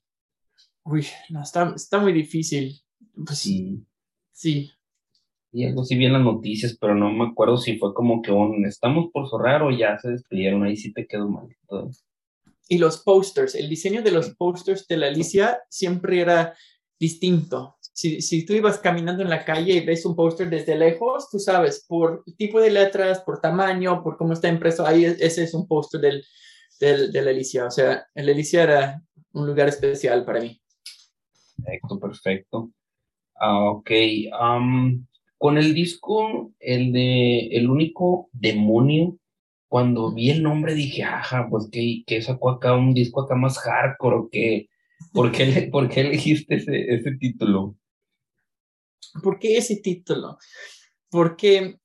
[0.84, 2.80] Uy, no, está, está muy difícil.
[3.24, 3.84] Pues sí.
[4.32, 4.72] Sí.
[5.52, 8.30] Y algo sí vi en las noticias, pero no me acuerdo si fue como que
[8.30, 10.62] un estamos por cerrar o ya se despidieron.
[10.62, 11.90] Ahí sí te quedó mal todo.
[12.68, 16.54] Y los posters, el diseño de los posters de la Alicia siempre era
[17.00, 21.28] distinto si, si tú ibas caminando en la calle y ves un póster desde lejos,
[21.30, 25.52] tú sabes, por tipo de letras, por tamaño, por cómo está impreso, ahí ese es
[25.52, 26.24] un póster del,
[26.80, 27.66] del, de la Alicia.
[27.66, 29.02] O sea, la Alicia era
[29.34, 30.58] un lugar especial para mí.
[31.56, 32.70] Perfecto, perfecto.
[33.34, 33.90] Ah, ok.
[35.40, 39.16] Con el disco, el de El único demonio,
[39.68, 43.58] cuando vi el nombre dije, ajá, pues que, que sacó acá un disco acá más
[43.58, 44.68] hardcore o qué.
[45.14, 47.74] ¿Por qué, ¿Por qué elegiste ese, ese título?
[49.22, 50.36] ¿Por qué ese título?
[51.08, 51.78] Porque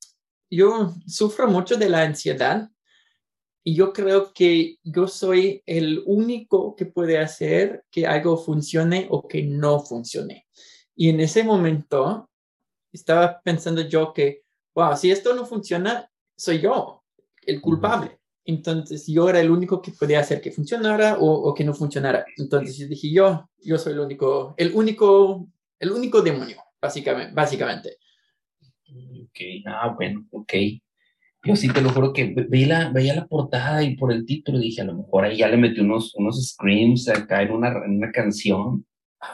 [0.50, 2.68] yo sufro mucho de la ansiedad
[3.64, 9.26] y yo creo que yo soy el único que puede hacer que algo funcione o
[9.26, 10.46] que no funcione.
[10.94, 12.28] Y en ese momento
[12.96, 14.42] estaba pensando yo que,
[14.74, 17.04] wow, si esto no funciona, soy yo
[17.46, 18.18] el culpable.
[18.44, 22.24] Entonces yo era el único que podía hacer que funcionara o, o que no funcionara.
[22.36, 27.34] Entonces yo dije, yo, yo soy el único, el único, el único demonio básicamente.
[27.34, 27.96] básicamente.
[29.24, 30.52] Ok, ah, bueno, ok.
[31.44, 34.58] Yo sí te lo juro que veía la, veía la portada y por el título
[34.58, 37.98] dije, a lo mejor ahí ya le metí unos, unos screams acá en una, en
[37.98, 38.84] una canción.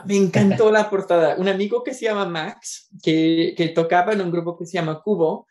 [0.07, 1.37] Me encantó la portada.
[1.37, 5.03] Un amigo que se llama Max, que, que tocaba en un grupo que se llama
[5.03, 5.47] Cubo,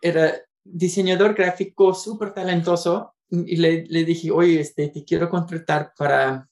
[0.00, 6.48] era diseñador gráfico súper talentoso y le, le, dije, oye, este, te quiero contratar para,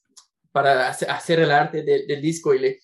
[0.52, 2.80] para hacer el arte del disco y le...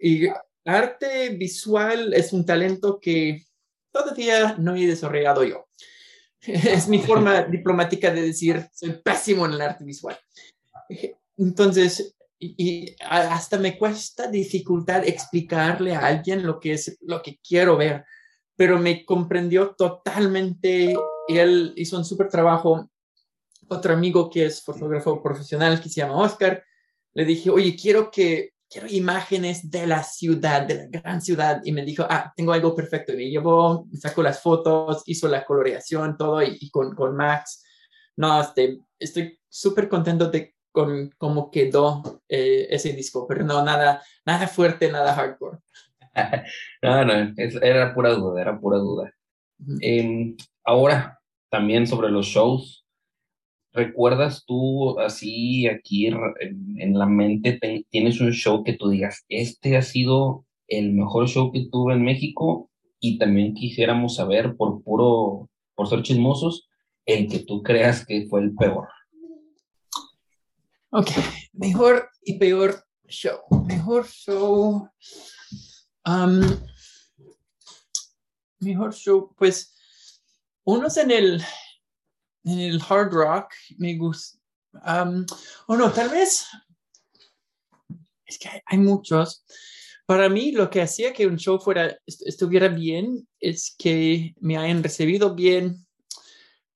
[0.00, 0.28] Y
[0.64, 3.44] arte visual es un talento que
[3.90, 5.66] todavía no he desarrollado yo.
[6.40, 10.16] Es mi forma diplomática de decir, soy pésimo en el arte visual.
[11.36, 17.76] Entonces, y, hasta me cuesta dificultad explicarle a alguien lo que es lo que quiero
[17.76, 18.04] ver,
[18.56, 20.94] pero me comprendió totalmente
[21.28, 22.90] y él hizo un súper trabajo.
[23.68, 26.64] Otro amigo que es fotógrafo profesional que se llama Oscar,
[27.12, 31.60] le dije, oye, quiero que quiero imágenes de la ciudad, de la gran ciudad.
[31.64, 33.12] Y me dijo, ah, tengo algo perfecto.
[33.12, 37.64] Y me llevó, sacó las fotos, hizo la coloreación, todo, y, con, con, Max.
[38.16, 44.00] No, este, estoy súper contento de con cómo quedó eh, ese disco, pero no, nada,
[44.24, 45.58] nada fuerte, nada hardcore.
[46.82, 49.12] no, no, era pura duda, era pura duda.
[49.80, 51.18] eh, ahora,
[51.50, 52.84] también sobre los shows,
[53.72, 57.60] ¿Recuerdas tú así aquí en, la mente,
[57.90, 62.02] tienes un show que tú digas, este ha sido el mejor show que tuve en
[62.02, 66.68] México y también quisiéramos saber por puro, por ser chismosos,
[67.04, 68.88] el que tú creas que fue el peor?
[70.90, 71.10] Ok,
[71.52, 73.40] mejor y peor show.
[73.66, 74.88] Mejor show.
[78.60, 79.76] mejor show, pues
[80.64, 81.44] unos en el,
[82.44, 84.38] en el hard rock me gusta.
[85.66, 86.46] o no, tal vez.
[88.24, 89.44] Es que hay, muchos.
[90.06, 94.82] Para mí, lo que hacía que un show fuera, estuviera bien es que me hayan
[94.82, 95.86] recibido bien,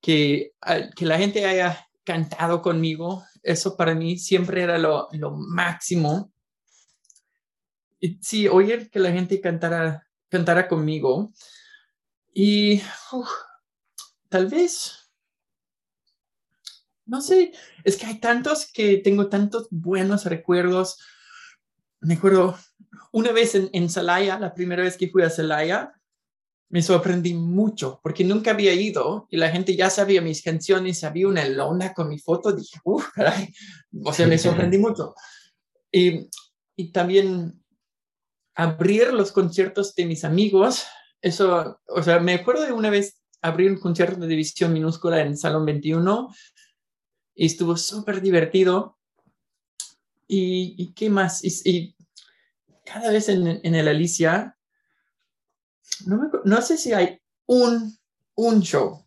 [0.03, 0.53] que,
[0.96, 3.25] que la gente haya cantado conmigo.
[3.42, 6.33] Eso para mí siempre era lo, lo máximo.
[8.20, 11.33] sí, oír que la gente cantara, cantara conmigo.
[12.33, 12.81] Y
[14.28, 15.11] tal vez,
[17.05, 17.52] no sé,
[17.85, 20.98] es que hay tantos que tengo tantos buenos recuerdos.
[22.00, 22.59] Me acuerdo
[23.12, 25.92] una vez en, en Celaya, la primera vez que fui a Celaya,
[26.73, 31.29] me sorprendí mucho porque nunca había ido y la gente ya sabía mis canciones, había
[31.29, 33.53] una lona con mi foto, dije, uff, caray,
[34.03, 35.15] o sea, me sorprendí mucho.
[35.93, 36.31] Y,
[36.75, 37.63] y también
[38.55, 40.85] abrir los conciertos de mis amigos,
[41.21, 45.37] eso, o sea, me acuerdo de una vez abrir un concierto de división minúscula en
[45.37, 46.35] Salón 21
[47.35, 48.99] y estuvo súper divertido.
[50.27, 51.45] Y, y, qué más?
[51.45, 51.97] Y, y
[52.87, 54.57] cada vez en, en el Alicia
[56.07, 57.96] no, sé si hay un,
[58.35, 59.05] un show.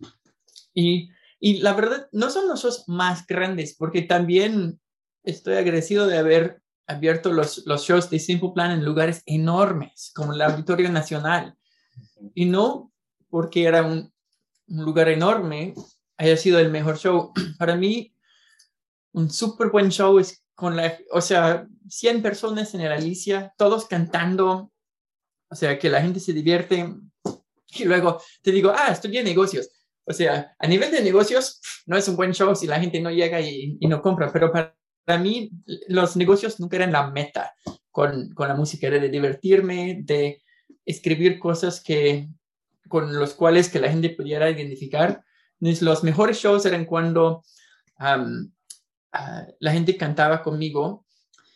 [0.73, 4.79] Y, y la verdad, no son los shows más grandes, porque también
[5.23, 10.33] estoy agradecido de haber abierto los, los shows de Simple Plan en lugares enormes, como
[10.33, 11.57] el Auditorio Nacional.
[12.33, 12.91] Y no
[13.29, 14.13] porque era un,
[14.67, 15.73] un lugar enorme,
[16.17, 17.33] haya sido el mejor show.
[17.57, 18.13] Para mí,
[19.11, 23.85] un súper buen show es con la, o sea, 100 personas en el Alicia, todos
[23.85, 24.71] cantando,
[25.55, 26.85] o sea, que la gente se divierte
[27.77, 29.69] y luego te digo, ah, en negocios.
[30.03, 33.09] O sea, a nivel de negocios, no es un buen show si la gente no
[33.09, 34.75] llega y, no compra, pero para,
[35.17, 35.49] mí
[35.87, 37.53] los negocios nunca eran la meta
[37.89, 40.41] con, con, la música, era de divertirme, de
[40.85, 42.27] escribir cosas que,
[42.89, 45.23] con los cuales que la gente pudiera identificar.
[45.61, 47.45] Los mejores shows eran cuando
[48.01, 48.49] uh,
[49.59, 51.05] la gente cantaba conmigo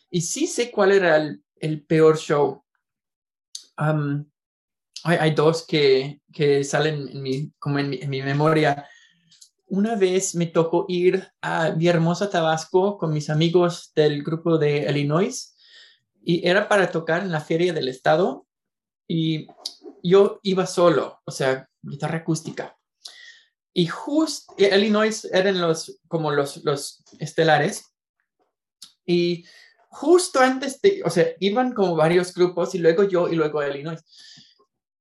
[0.08, 1.18] y sí sé cuál era
[1.56, 2.64] el peor show
[5.04, 8.86] hay, dos que, que salen en mi, como en mi, memoria.
[9.66, 15.56] Una vez me tocó ir a Villahermosa, Tabasco, con mis amigos del grupo de Illinois
[16.22, 18.46] y era para tocar en la feria del estado
[19.08, 19.46] y
[20.02, 22.76] yo iba solo, o sea, guitarra acústica.
[23.72, 27.84] Y justo, Illinois eran los, como los, los estelares.
[29.06, 29.44] Y
[29.90, 34.00] justo antes de, o sea, iban como varios grupos y luego yo y luego Illinois.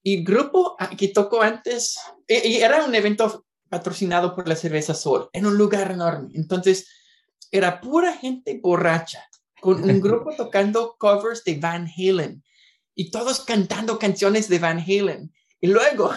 [0.01, 5.45] Y grupo que tocó antes, y era un evento patrocinado por la cerveza Sol, en
[5.45, 6.31] un lugar enorme.
[6.33, 6.87] Entonces,
[7.51, 9.23] era pura gente borracha,
[9.61, 12.43] con un grupo tocando covers de Van Halen
[12.95, 15.31] y todos cantando canciones de Van Halen.
[15.61, 16.11] Y luego,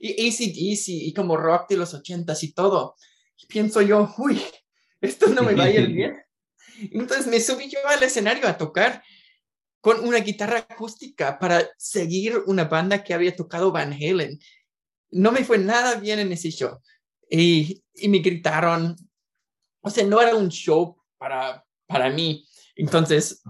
[0.00, 2.96] y ACDC y como rock de los ochentas y todo.
[3.36, 4.40] Y pienso yo, uy,
[5.00, 6.16] esto no me va a ir bien.
[6.92, 9.02] Entonces me subí yo al escenario a tocar
[9.80, 14.38] con una guitarra acústica para seguir una banda que había tocado Van Halen.
[15.10, 16.78] No me fue nada bien en ese show.
[17.28, 18.96] Y, y me gritaron,
[19.80, 22.46] o sea, no era un show para, para mí.
[22.76, 23.42] Entonces,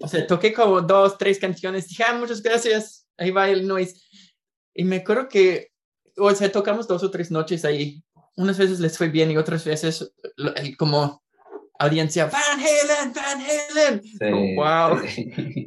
[0.00, 4.00] o sea, toqué como dos, tres canciones, dije, ah, muchas gracias, ahí va el noise.
[4.74, 5.72] Y me acuerdo que,
[6.16, 8.02] o sea, tocamos dos o tres noches ahí.
[8.36, 10.12] Unas veces les fue bien y otras veces
[10.78, 11.22] como
[11.80, 14.54] audiencia, Van Halen, Van Halen.
[14.54, 15.00] wow.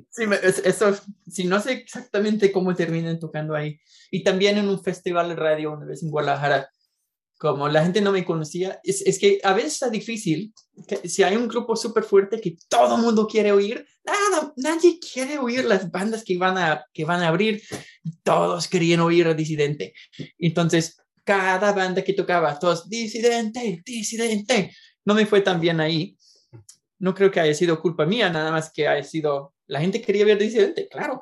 [0.09, 0.23] Sí,
[0.63, 0.95] eso,
[1.27, 3.79] sí, no sé exactamente cómo terminan tocando ahí.
[4.11, 6.69] Y también en un festival de radio una vez en Guadalajara,
[7.39, 10.53] como la gente no me conocía, es, es que a veces está difícil,
[10.87, 14.99] que si hay un grupo súper fuerte que todo el mundo quiere oír, nada, nadie
[14.99, 17.61] quiere oír las bandas que van a, que van a abrir,
[18.21, 19.93] todos querían oír a Disidente.
[20.37, 24.71] Entonces, cada banda que tocaba, todos, Disidente, Disidente,
[25.05, 26.17] no me fue tan bien ahí.
[26.99, 30.25] No creo que haya sido culpa mía, nada más que haya sido, la gente quería
[30.25, 31.21] ver disidente, claro.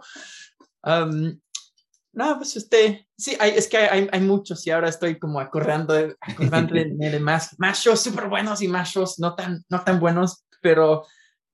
[2.13, 5.93] no, pues usted, sí, hay, es que hay, hay, muchos y ahora estoy como acordando,
[6.19, 10.45] acordando de, más, más shows súper buenos y más shows no tan, no tan buenos,
[10.61, 11.05] pero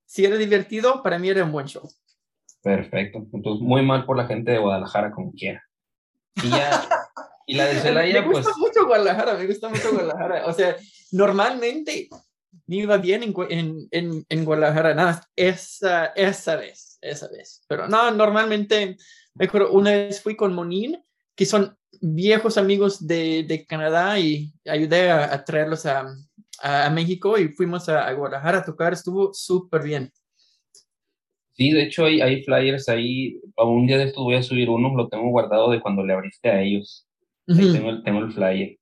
[0.04, 1.88] si era divertido, para mí era un buen show.
[2.62, 5.62] Perfecto, entonces muy mal por la gente de Guadalajara como quiera.
[6.42, 6.86] Y ya,
[7.46, 8.38] y la de Celaya, pues...
[8.38, 10.46] Me gusta mucho Guadalajara, me gusta mucho Guadalajara.
[10.46, 10.76] O sea,
[11.12, 12.08] normalmente
[12.66, 17.62] me iba bien en, en, en, Guadalajara, nada, esa, esa vez, esa vez.
[17.68, 18.96] Pero no, normalmente,
[19.34, 21.02] me acuerdo, una vez fui con Monín,
[21.34, 26.06] que son viejos amigos de, de Canadá y ayudé a, traerlos a,
[26.62, 30.12] a, México y fuimos a, Guadalajara a tocar, estuvo súper bien.
[31.52, 34.94] Sí, de hecho hay, hay flyers ahí, un día de esto voy a subir uno,
[34.94, 37.08] lo tengo guardado de cuando le abriste a ellos
[37.56, 38.78] tengo, el, tengo el flyer.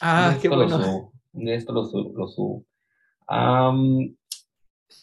[0.00, 1.12] Ah, qué bueno.
[1.44, 1.84] De esto lo
[2.28, 2.64] subo.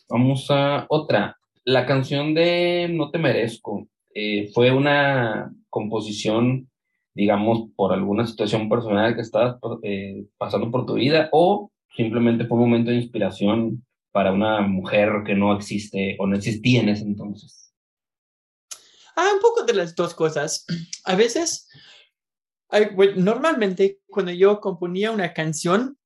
[0.10, 1.38] vamos a otra.
[1.64, 6.70] La canción de No te merezco eh, fue una composición,
[7.14, 12.58] digamos, por alguna situación personal que estabas eh, pasando por tu vida o simplemente fue
[12.58, 17.04] un momento de inspiración para una mujer que no existe o no existía en ese
[17.04, 17.74] entonces.
[19.18, 20.66] Ah, un poco de las dos cosas.
[21.04, 21.68] A veces,
[23.18, 25.98] normalmente cuando yo componía una canción,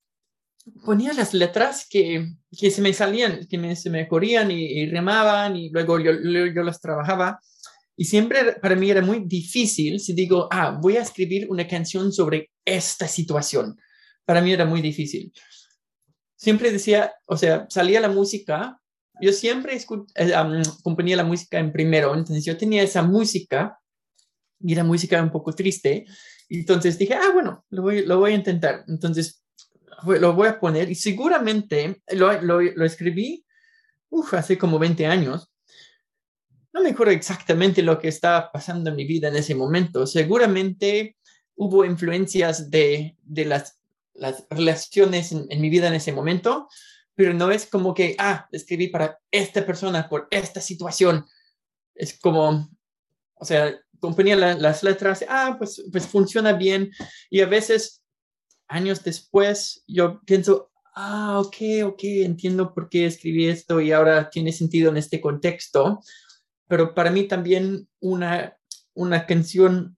[0.85, 4.85] ponía las letras que, que se me salían, que me, se me corrían y, y
[4.87, 7.39] remaban y luego yo, yo, las trabajaba.
[7.95, 12.11] Y siempre para mí era muy difícil si digo, ah, voy a escribir una canción
[12.11, 13.77] sobre esta situación.
[14.25, 15.33] Para mí era muy difícil.
[16.35, 18.79] Siempre decía, o sea, salía la música,
[19.21, 20.33] yo siempre eh,
[20.83, 23.77] componía la música en primero, entonces yo tenía esa música
[24.61, 26.05] y la música un poco triste,
[26.49, 28.83] entonces dije, ah, bueno, lo voy, lo voy a intentar.
[28.87, 29.38] Entonces
[30.05, 33.45] lo voy a poner y seguramente lo, lo, lo escribí
[34.09, 35.51] uf, hace como 20 años.
[36.73, 40.05] No me acuerdo exactamente lo que estaba pasando en mi vida en ese momento.
[40.05, 41.17] Seguramente
[41.55, 43.79] hubo influencias de, de las,
[44.13, 46.67] las relaciones en, en mi vida en ese momento,
[47.15, 51.25] pero no es como que, ah, escribí para esta persona por esta situación.
[51.95, 52.69] Es como,
[53.35, 56.91] o sea, componía las letras, ah, pues, pues funciona bien.
[57.29, 57.98] Y a veces
[58.69, 61.55] años después yo pienso, ah, ok,
[61.85, 65.99] ok, entiendo por qué escribí esto y ahora tiene sentido en este contexto.
[66.67, 68.57] Pero para mí también una,
[68.93, 69.97] una canción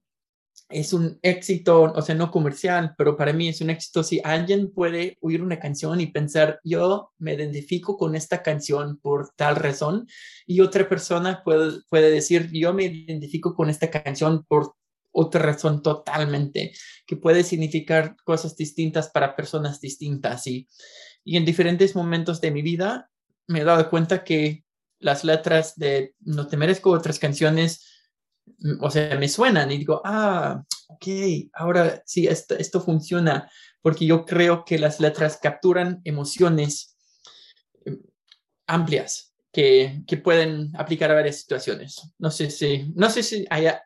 [0.72, 4.72] es un éxito, o sea, no comercial, pero para mí es un éxito si alguien
[4.72, 10.06] puede oír una canción y pensar, yo me identifico con esta canción por tal razón,
[10.46, 14.74] y otra persona puede, puede decir, yo me identifico con esta canción por
[15.12, 16.72] otra razón totalmente,
[17.06, 20.46] que puede significar cosas distintas para personas distintas.
[20.46, 20.68] Y,
[21.24, 23.10] y en diferentes momentos de mi vida
[23.46, 24.64] me he dado cuenta que
[24.98, 27.84] las letras de No te merezco otras canciones,
[28.58, 31.06] mm, o sea, me suenan y digo, ah, ok,
[31.54, 33.50] ahora sí, esto, esto funciona,
[33.82, 36.96] porque yo creo que las letras capturan emociones
[37.84, 37.94] mm,
[38.66, 42.00] amplias que, que, pueden aplicar a varias situaciones.
[42.18, 43.82] No sé si, no sé si haya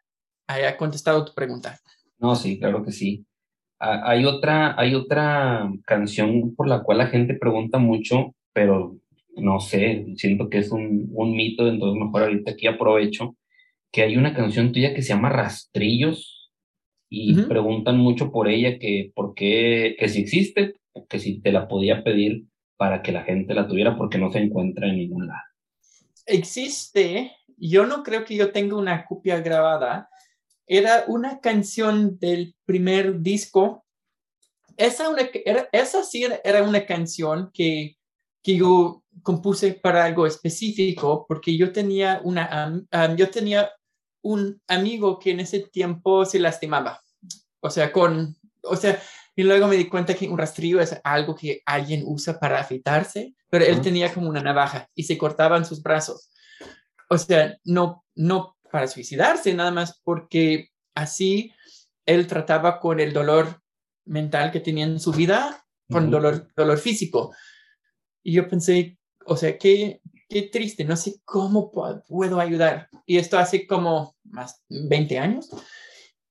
[0.46, 1.78] haya contestado tu pregunta.
[2.18, 3.26] No, sí, claro que sí.
[3.78, 8.96] Hay otra, hay otra canción por la cual la gente pregunta mucho, pero
[9.36, 13.36] no sé, siento que es un, un mito, entonces mejor ahorita aquí aprovecho,
[13.92, 16.50] que hay una canción tuya que se llama Rastrillos
[17.08, 20.74] y preguntan mucho por ella, que por qué, que si existe,
[21.08, 22.44] que si te la podía pedir
[22.76, 25.40] para que la gente la tuviera porque no se encuentra en ningún lado.
[26.26, 30.08] Existe, yo no creo que yo tenga una copia grabada,
[30.66, 33.84] era una canción del primer disco.
[34.76, 37.96] Esa, una, era, esa sí era, una canción que,
[38.42, 42.84] que yo compuse para algo específico porque yo tenía, una,
[43.16, 43.70] yo tenía
[44.22, 47.00] un amigo que en ese tiempo se lastimaba.
[47.60, 49.00] O sea, con, o sea,
[49.34, 53.34] y luego me di cuenta que un rastrillo es algo que alguien usa para afeitarse,
[53.50, 56.30] pero él tenía como una navaja y se cortaban sus brazos.
[57.08, 61.50] O sea, no, no para suicidarse, nada más porque así
[62.04, 63.62] él trataba con el dolor
[64.04, 67.34] mental que tenía en su vida, con dolor, dolor físico.
[68.22, 71.72] Y yo pensé, o sea, qué, qué triste, no sé cómo
[72.06, 72.90] puedo ayudar.
[73.06, 75.48] Y esto hace como más 20 años.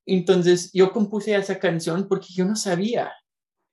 [0.06, 3.12] Entonces yo compuse esa canción porque yo no sabía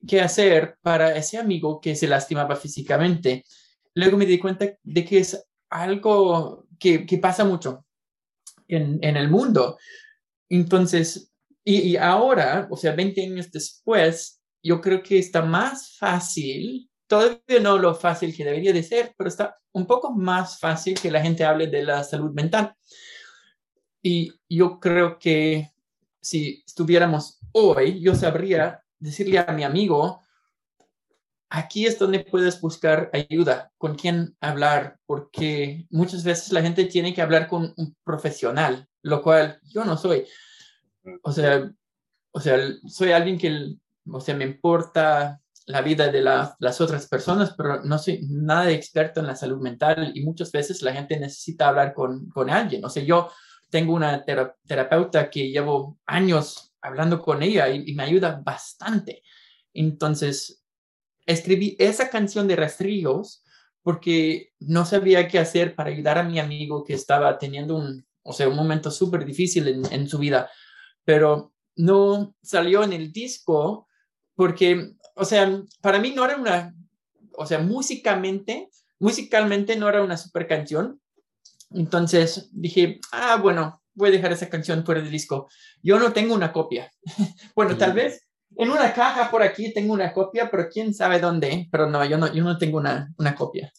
[0.09, 3.45] qué hacer para ese amigo que se lastimaba físicamente.
[3.93, 7.85] Luego me di cuenta de que es algo que, que pasa mucho
[8.77, 9.79] en, el mundo.
[10.49, 11.33] Entonces,
[11.65, 17.79] y, ahora, o sea, 20 años después, yo creo que está más fácil, todavía no
[17.79, 21.45] lo fácil que debería de ser, pero está un poco más fácil que la gente
[21.45, 22.75] hable de la salud mental.
[24.03, 25.71] Y yo creo que
[26.21, 30.22] si estuviéramos hoy, yo sabría decirle a mi amigo,
[31.53, 37.13] aquí es donde puedes buscar ayuda, con quién hablar, porque muchas veces la gente tiene
[37.13, 40.25] que hablar con un profesional, lo cual yo no soy.
[41.23, 41.71] O sea,
[42.31, 43.75] o sea soy alguien que,
[44.11, 48.75] o sea, me importa la vida de las otras personas, pero no soy nada de
[48.75, 52.83] experto en la salud mental y muchas veces la gente necesita hablar con, con alguien.
[52.83, 53.31] O sea, yo
[53.69, 59.23] tengo una terapeuta que llevo años hablando con ella y, y me ayuda bastante.
[59.75, 60.62] Entonces,
[61.27, 63.43] escribí esa canción de Rastrillos
[63.83, 68.33] porque no sabía qué hacer para ayudar a mi amigo que estaba teniendo un, o
[68.33, 70.51] sea, un momento súper difícil en, en, su vida,
[71.05, 73.89] pero no salió en el disco
[74.35, 76.75] porque, o sea, para mí no era una,
[77.37, 81.01] o sea, musicalmente, musicalmente no era una super canción.
[81.71, 85.49] Entonces dije, ah, bueno, voy a dejar esa canción fuera del disco.
[85.83, 86.91] Yo no tengo una copia.
[87.55, 91.69] bueno, tal vez en una caja por aquí tengo una copia, pero quién sabe dónde.
[91.71, 93.73] Pero no, yo no, yo no tengo una, una copia.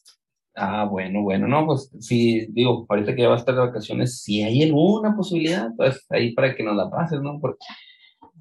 [0.55, 4.21] Ah, bueno, bueno, no, pues sí, digo, ahorita que ya va a estar de vacaciones,
[4.21, 7.39] si hay alguna posibilidad, pues ahí para que nos la pases, ¿no?
[7.39, 7.65] Porque...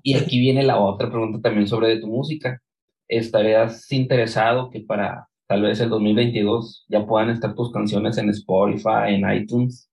[0.02, 2.60] Y aquí viene la otra pregunta también sobre tu música.
[3.08, 9.14] ¿Estarías interesado que para tal vez el 2022 ya puedan estar tus canciones en Spotify,
[9.14, 9.91] en iTunes?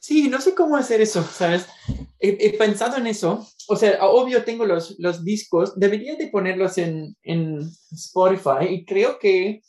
[0.00, 1.66] Sí, no sé cómo hacer eso, ¿sabes?
[2.18, 3.46] He, pensado en eso.
[3.68, 7.60] O sea, obvio tengo los, los discos, debería de ponerlos en, en
[7.90, 9.62] Spotify y creo que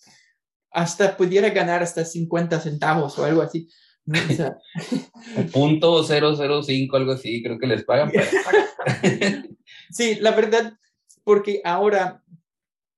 [0.72, 3.70] hasta pudiera ganar hasta 50 centavos o algo así.
[5.54, 8.12] Punto 005, algo así, creo que les pagan.
[9.90, 10.74] sí, la verdad,
[11.24, 12.22] porque ahora,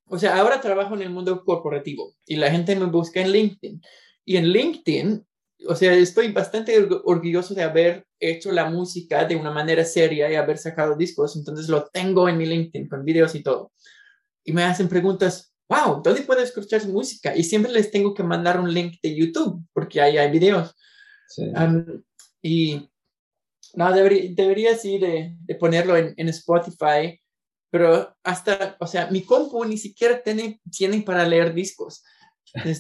[0.07, 3.81] o sea, ahora trabajo en el mundo corporativo y la gente me busca en LinkedIn.
[4.25, 5.26] Y en LinkedIn,
[5.65, 10.35] o sea, estoy bastante orgulloso de haber hecho la música de una manera seria y
[10.35, 13.71] haber sacado discos, entonces lo tengo en mi LinkedIn con videos y todo.
[14.43, 17.35] Y me hacen preguntas, wow, ¿dónde puedo escuchar música?
[17.35, 20.75] Y siempre les tengo que mandar un link de YouTube, porque ahí hay videos.
[22.41, 22.89] y
[23.73, 27.19] no, debería, debería sí de, de ponerlo en, en, Spotify,
[27.69, 32.03] pero hasta, o sea, mi compu ni siquiera tiene, tiene para leer discos.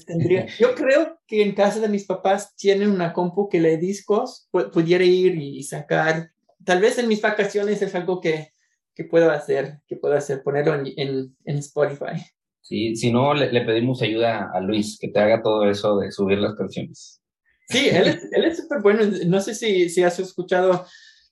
[0.05, 4.49] Tendría, yo creo que en casa de mis papás tienen una compu que lee discos,
[4.51, 6.31] pudiera ir y sacar,
[6.63, 8.53] tal vez en mis vacaciones es algo que,
[8.95, 12.21] que puedo hacer, que puedo hacer, ponerlo en, en, en Spotify.
[12.67, 16.39] Sí, si no, le, pedimos ayuda a Luis, que te haga todo eso de subir
[16.39, 17.21] las canciones.
[17.69, 19.03] Sí, él es él es súper bueno.
[19.27, 20.85] No sé si, si has escuchado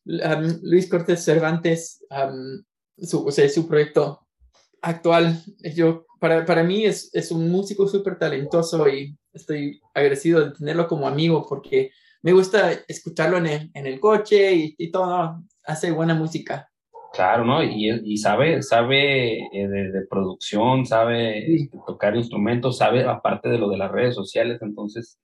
[0.05, 2.63] um, Luis Cortés Cervantes, um,
[2.97, 4.25] su, o sea, su proyecto
[4.81, 5.43] actual.
[5.75, 10.87] Yo, para, para mí es, es un músico súper talentoso y estoy agradecido de tenerlo
[10.87, 11.91] como amigo porque
[12.23, 15.43] me gusta escucharlo en el, en el coche y, y todo.
[15.63, 16.67] Hace buena música.
[17.13, 17.63] Claro, ¿no?
[17.63, 23.69] Y, y sabe, sabe eh, de, producción, sabe este, tocar instrumentos, sabe aparte de lo
[23.69, 25.19] de las redes sociales, entonces,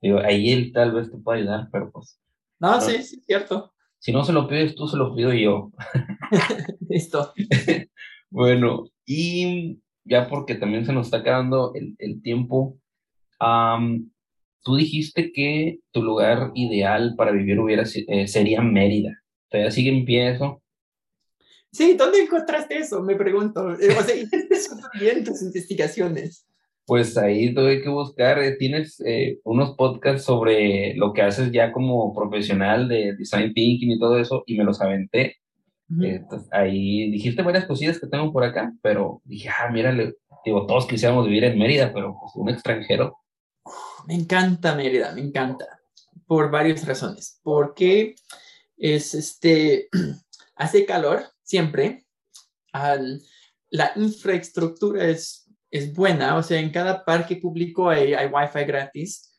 [0.00, 2.18] digo, ahí él tal vez te pueda ayudar, pero pues...
[2.58, 3.74] No, sí, sí, cierto.
[3.98, 5.72] Si no se lo pides tú, se lo pido yo.
[6.88, 7.34] Listo.
[8.30, 9.78] bueno, y
[10.08, 12.78] ya porque también se nos está quedando el, el tiempo,
[14.62, 19.22] tú dijiste que tu lugar ideal para vivir hubiera, eh, sería Mérida.
[19.50, 20.62] ¿Todavía sigue en pie eso?
[21.70, 23.02] Sí, ¿dónde encontraste eso?
[23.02, 23.72] Me pregunto.
[23.72, 24.14] Eh, o sea,
[24.98, 26.46] bien tus investigaciones.
[26.86, 31.70] Pues ahí tuve que buscar, eh, tienes eh, unos podcasts sobre lo que haces ya
[31.70, 35.36] como profesional de design thinking y todo eso, y me los aventé.
[35.90, 40.86] Entonces, ahí dijiste varias cosillas que tengo por acá, pero dije, ah, mírale, digo, todos
[40.86, 43.16] quisiéramos vivir en Mérida, pero pues un extranjero.
[44.06, 45.80] Me encanta Mérida, me encanta,
[46.26, 47.40] por varias razones.
[47.42, 48.16] Porque
[48.76, 49.88] es este,
[50.56, 52.04] hace calor, siempre.
[53.70, 59.34] la infraestructura es, es buena, o sea, en cada parque público hay, hay wifi gratis.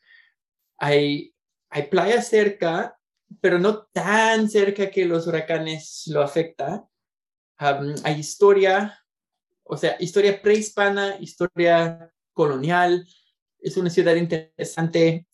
[0.78, 1.32] Hay,
[1.68, 2.96] hay playa cerca,
[3.40, 6.86] pero no tan cerca que los huracanes lo afecta.
[7.58, 8.98] hay historia,
[9.64, 13.06] o sea, historia prehispana, historia colonial.
[13.58, 15.26] Es una ciudad interesante.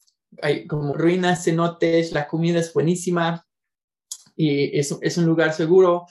[0.43, 3.47] Hay como ruinas, cenotes, la comida es buenísima
[4.35, 6.07] y es, es un lugar seguro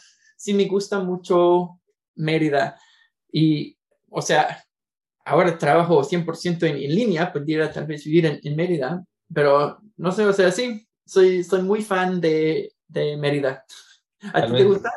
[0.46, 1.82] sí me gusta mucho
[2.16, 2.80] Mérida.
[3.32, 3.78] Y,
[4.10, 4.64] o sea,
[5.26, 10.24] ahora trabajo 100% en, en, línea, pudiera tal vez vivir en, Mérida, pero no sé,
[10.26, 13.66] o sea, sí, soy, soy muy fan de, de Mérida.
[14.34, 14.92] ¿A ti te gusta?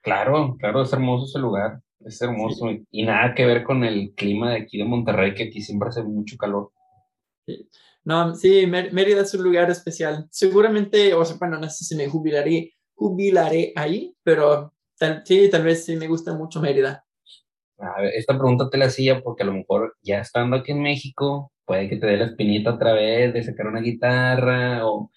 [0.00, 2.66] Claro, claro, es hermoso ese lugar, es hermoso.
[2.90, 6.02] Y nada que ver con el clima de aquí de Monterrey, que aquí siempre hace
[6.02, 6.72] mucho calor.
[8.04, 10.26] No, sí, Mérida es un lugar especial.
[10.30, 15.62] Seguramente, o sea, bueno, no sé si me jubilaré jubilaré ahí, pero tal, sí, tal
[15.62, 17.06] vez sí me gusta mucho Mérida.
[17.78, 20.82] A ver, esta pregunta te la hacía porque a lo mejor ya estando aquí en
[20.82, 25.10] México, puede que te dé la espinita otra vez de sacar una guitarra o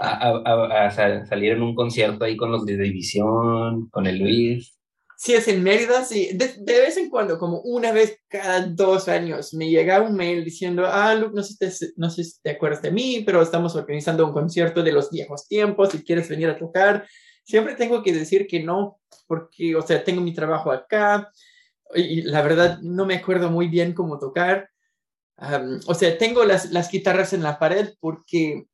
[0.00, 4.76] a, salir en un concierto ahí con los de División, con el Luis.
[5.16, 6.30] Sí, es en Mérida, sí.
[6.34, 10.84] De, vez en cuando, como una vez cada dos años, me llega un mail diciendo,
[10.84, 14.26] ah, Luke, no sé, te, no sé si te acuerdas de mí, pero estamos organizando
[14.26, 17.06] un concierto de los viejos tiempos, si quieres venir a tocar.
[17.44, 18.98] Siempre tengo que decir que no,
[19.28, 21.30] porque, o sea, tengo mi trabajo acá
[21.94, 24.70] y la verdad no me acuerdo muy bien cómo tocar.
[25.86, 28.66] o sea, tengo las, las guitarras en la pared porque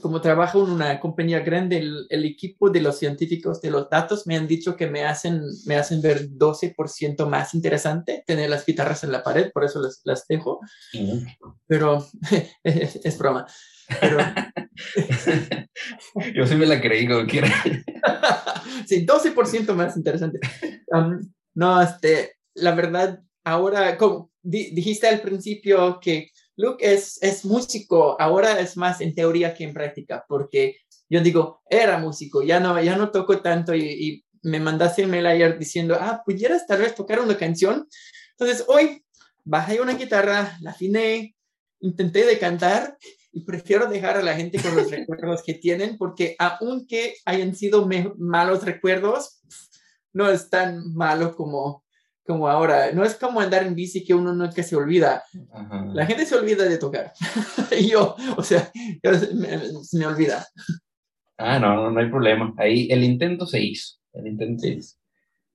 [0.00, 4.36] como trabajo en una compañía grande, el, equipo de los científicos de los datos me
[4.36, 9.12] han dicho que me hacen, me hacen ver 12% más interesante tener las guitarras en
[9.12, 10.60] la pared, por eso las, las dejo.
[11.66, 12.06] Pero
[12.64, 13.46] es, broma.
[14.00, 14.18] Pero...
[16.34, 17.48] Yo sí me la creí como quiera.
[18.86, 20.38] sí, 12% más interesante.
[21.54, 28.60] No, este, la verdad, ahora, como dijiste al principio que Luke es, es músico, ahora
[28.60, 30.76] es más en teoría que en práctica, porque
[31.08, 35.08] yo digo, era músico, ya no, ya no toco tanto y, y me mandaste el
[35.08, 37.86] mail ayer diciendo, ah, pudieras tal vez tocar una canción.
[38.32, 39.04] Entonces hoy
[39.44, 41.36] bajé una guitarra, la afiné,
[41.80, 42.96] intenté de cantar
[43.32, 47.88] y prefiero dejar a la gente con los recuerdos que tienen porque aunque hayan sido
[48.18, 49.40] malos recuerdos,
[50.12, 51.84] no es tan malo como,
[52.24, 52.92] como ahora.
[52.92, 55.22] No es como andar en bici que uno nunca se olvida.
[55.92, 57.12] La gente se olvida de tocar.
[57.78, 58.70] y yo, o sea,
[59.34, 59.60] me,
[59.92, 60.46] me, olvida.
[61.38, 62.54] Ah, no, no, no hay problema.
[62.56, 63.96] Ahí el intento se hizo.
[64.12, 64.96] El intento se hizo.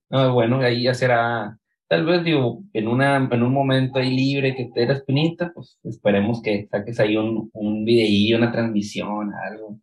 [0.10, 4.56] No, bueno, ahí ya será tal vez digo, en, una, en un momento ahí libre
[4.56, 9.80] que te eras pinita, pues esperemos que saques ahí un, un videillo, una transmisión, algo.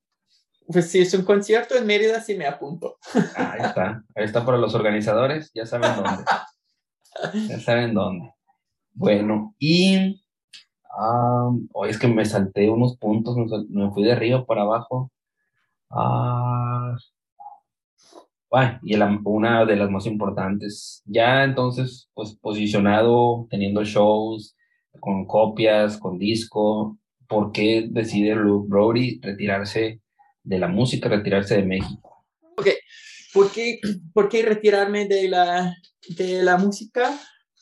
[0.67, 2.97] Pues si es un concierto en Mérida, sí me apunto.
[3.37, 6.25] Ahí está, ahí está para los organizadores, ya saben dónde.
[7.49, 8.33] ya saben dónde.
[8.93, 10.23] Bueno, y
[11.73, 13.37] hoy es que me salté unos puntos,
[13.69, 15.11] me, fui de arriba para abajo.
[15.91, 16.97] Ah,
[18.83, 24.57] y una de las más importantes, ya entonces, pues posicionado, teniendo shows,
[25.01, 26.97] con copias, con disco,
[27.27, 30.01] ¿por qué decide Luke Brody retirarse
[30.45, 32.25] de la música, retirarse de México?
[32.57, 32.69] Ok,
[33.33, 33.81] ¿por qué,
[34.13, 35.77] por qué retirarme de la,
[36.09, 37.19] de la música?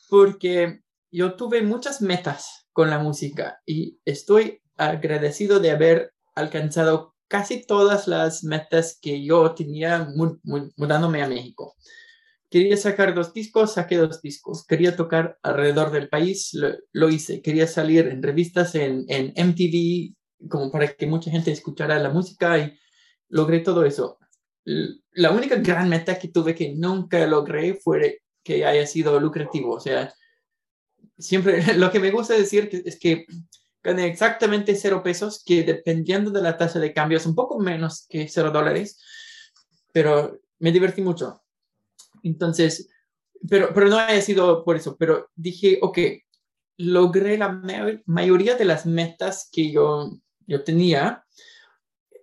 [0.09, 0.81] Porque
[1.11, 8.07] yo tuve muchas metas con la música y estoy agradecido de haber alcanzado casi todas
[8.07, 10.07] las metas que yo tenía
[10.75, 11.75] mudándome a México.
[12.49, 14.63] Quería sacar dos discos, saqué dos discos.
[14.67, 16.55] Quería tocar alrededor del país,
[16.91, 17.41] lo, hice.
[17.41, 20.13] Quería salir en revistas, en, en, MTV,
[20.49, 22.77] como para que mucha gente escuchara la música y
[23.29, 24.19] logré todo eso.
[25.11, 29.75] La única gran meta que tuve que nunca logré fue que haya sido lucrativo.
[29.75, 30.13] O sea,
[31.17, 33.25] siempre lo que me gusta decir es que
[33.83, 38.05] gané exactamente cero pesos, que dependiendo de la tasa de cambio es un poco menos
[38.07, 39.01] que cero dólares,
[39.91, 41.41] pero me divertí mucho.
[42.23, 42.89] Entonces,
[43.49, 45.97] pero, pero no haya sido por eso, pero dije, ok,
[46.77, 47.61] logré la
[48.05, 50.11] mayoría de las metas que yo,
[50.47, 51.25] yo tenía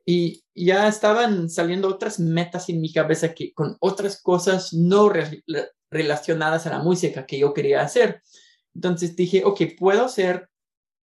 [0.04, 5.10] y ya estaban saliendo otras metas en mi cabeza que con otras cosas no
[5.90, 8.22] relacionadas a la música que yo quería hacer.
[8.74, 10.48] Entonces dije, ok, puedo ser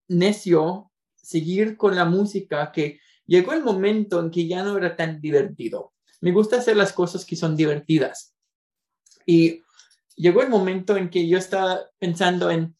[0.08, 5.22] necio seguir con la música que llegó el momento en que ya no era tan
[5.22, 5.94] divertido.
[6.22, 8.34] Me gusta hacer las cosas que son divertidas.
[9.26, 9.62] Y
[10.16, 12.76] llegó el momento en que yo estaba pensando en,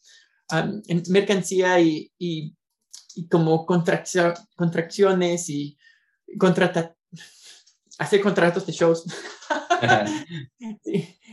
[0.50, 2.56] en mercancía y,
[3.28, 5.76] como contracciones y
[6.38, 6.94] contrata
[7.98, 9.04] hacer contratos de shows.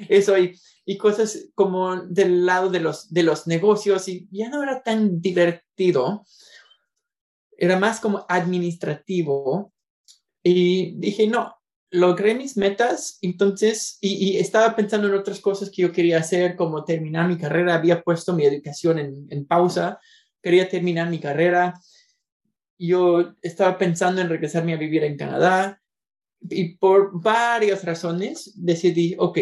[0.09, 4.61] eso y, y, cosas como del lado de los, de los negocios y ya no
[4.63, 6.25] era tan divertido.
[7.57, 9.73] Era más como administrativo.
[10.43, 11.55] Y dije, no,
[11.91, 16.55] logré mis metas, entonces, y, y, estaba pensando en otras cosas que yo quería hacer,
[16.55, 19.99] como terminar mi carrera, había puesto mi educación en, en pausa,
[20.41, 21.79] quería terminar mi carrera,
[22.77, 25.81] yo estaba pensando en regresarme a vivir en Canadá,
[26.49, 29.37] y por varias razones decidí, ok,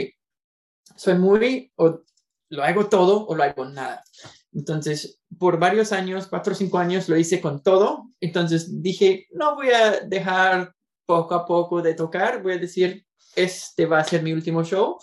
[0.95, 2.03] soy muy, o
[2.49, 4.03] lo hago todo o lo hago nada.
[4.51, 8.09] Entonces, por varios años, cuatro o cinco años, lo hice con todo.
[8.19, 10.73] Entonces dije, no voy a dejar
[11.05, 14.97] poco a poco de tocar, voy a decir, este va a ser mi último show.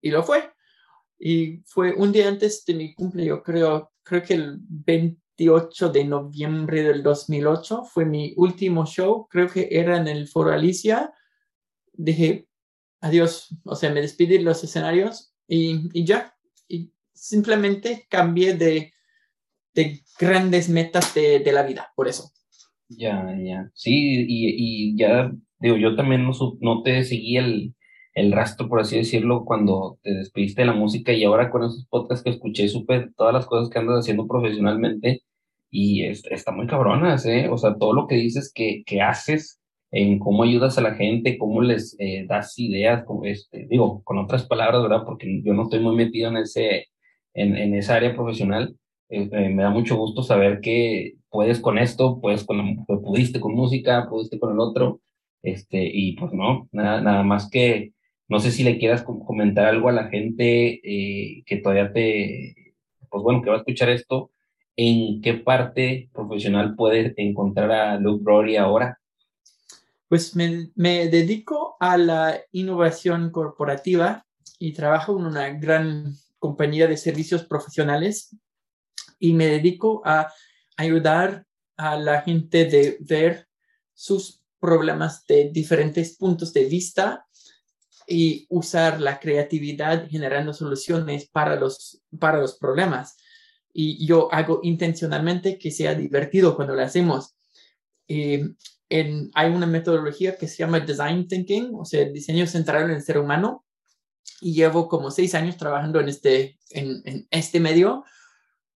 [0.00, 0.52] Y lo fue.
[1.18, 6.04] Y fue un día antes de mi cumpleaños, creo, creo que el 20 28 de
[6.04, 7.84] noviembre del 2008.
[7.84, 11.12] Fue mi último show, creo que era en el Foro Alicia.
[11.92, 12.48] Dije
[13.00, 16.34] adiós, o sea, me despedí de los escenarios y, y ya.
[16.66, 18.92] Y simplemente cambié de,
[19.74, 22.32] de grandes metas de, de, la vida, por eso.
[22.88, 23.70] Ya, ya.
[23.74, 25.30] Sí, y, y ya,
[25.60, 27.75] digo, yo también no, no te seguí el,
[28.16, 31.86] el rastro, por así decirlo, cuando te despediste de la música y ahora con esos
[31.86, 35.22] podcasts que escuché supe todas las cosas que andas haciendo profesionalmente
[35.70, 37.48] y está muy cabronas, ¿eh?
[37.50, 39.60] O sea, todo lo que dices que, que haces
[39.90, 44.16] en cómo ayudas a la gente, cómo les eh, das ideas, como este, digo, con
[44.18, 45.04] otras palabras, ¿verdad?
[45.04, 46.86] Porque yo no estoy muy metido en, ese,
[47.34, 48.76] en, en esa área profesional.
[49.10, 53.54] Eh, eh, me da mucho gusto saber que puedes con esto, puedes con, pudiste con
[53.54, 55.00] música, pudiste con el otro,
[55.42, 57.92] este, y pues no, nada, nada más que
[58.28, 62.74] no sé si le quieras comentar algo a la gente eh, que todavía te,
[63.08, 64.32] pues bueno, que va a escuchar esto,
[64.74, 68.98] ¿en qué parte profesional puedes encontrar a Luke Rory ahora?
[70.08, 74.24] Pues me, me, dedico a la innovación corporativa
[74.58, 78.36] y trabajo en una gran compañía de servicios profesionales
[79.18, 80.32] y me dedico a
[80.76, 81.46] ayudar
[81.76, 83.48] a la gente de ver
[83.94, 87.25] sus problemas de diferentes puntos de vista
[88.06, 93.16] y usar la creatividad generando soluciones para los, para los problemas.
[93.72, 97.36] Y yo hago intencionalmente que sea divertido cuando lo hacemos.
[98.08, 98.56] en,
[99.34, 103.18] hay una metodología que se llama Design Thinking, o sea, diseño centrado en el ser
[103.18, 103.64] humano,
[104.40, 108.04] y llevo como seis años trabajando en este, en, en este medio,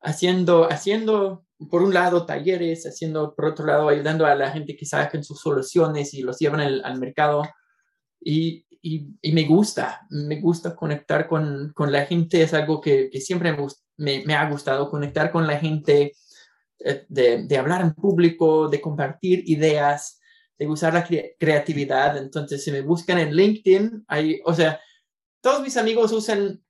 [0.02, 4.86] haciendo, haciendo, por un lado, talleres, haciendo, por otro lado, ayudando a la gente que
[4.86, 7.44] saquen sus soluciones y los llevan al, al mercado.
[8.22, 13.20] Y, y, me gusta, me gusta conectar con, con la gente, es algo que, que
[13.20, 13.56] siempre
[13.98, 16.14] me, me, ha gustado, conectar con la gente,
[16.80, 20.20] eh, de, de, hablar en público, de compartir ideas,
[20.58, 21.08] de usar la
[21.38, 22.18] creatividad.
[22.18, 24.80] Entonces, si me buscan en LinkedIn, hay, o sea,
[25.42, 26.62] todos mis amigos usan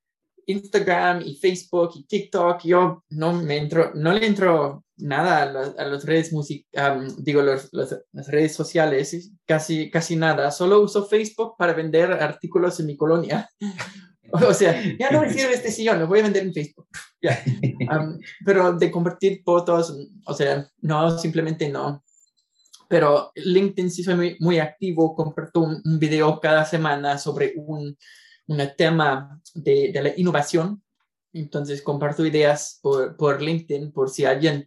[0.46, 2.62] Instagram y Facebook y TikTok.
[2.64, 6.68] Yo no me entro, no le entro nada a, las redes music,
[7.18, 10.52] digo, los, las redes sociales, casi, casi nada.
[10.52, 13.50] Solo uso Facebook para vender artículos en mi colonia.
[14.32, 16.88] o sea, ya no me sirve este sillón, lo voy a vender en Facebook.
[18.46, 19.96] pero de compartir fotos,
[20.26, 22.04] o sea, no, simplemente no.
[22.88, 27.96] Pero LinkedIn sí soy muy, muy activo, comparto un video cada semana sobre un,
[28.48, 30.82] un tema de, de, la innovación.
[31.32, 34.66] Entonces comparto ideas por, por, LinkedIn por si alguien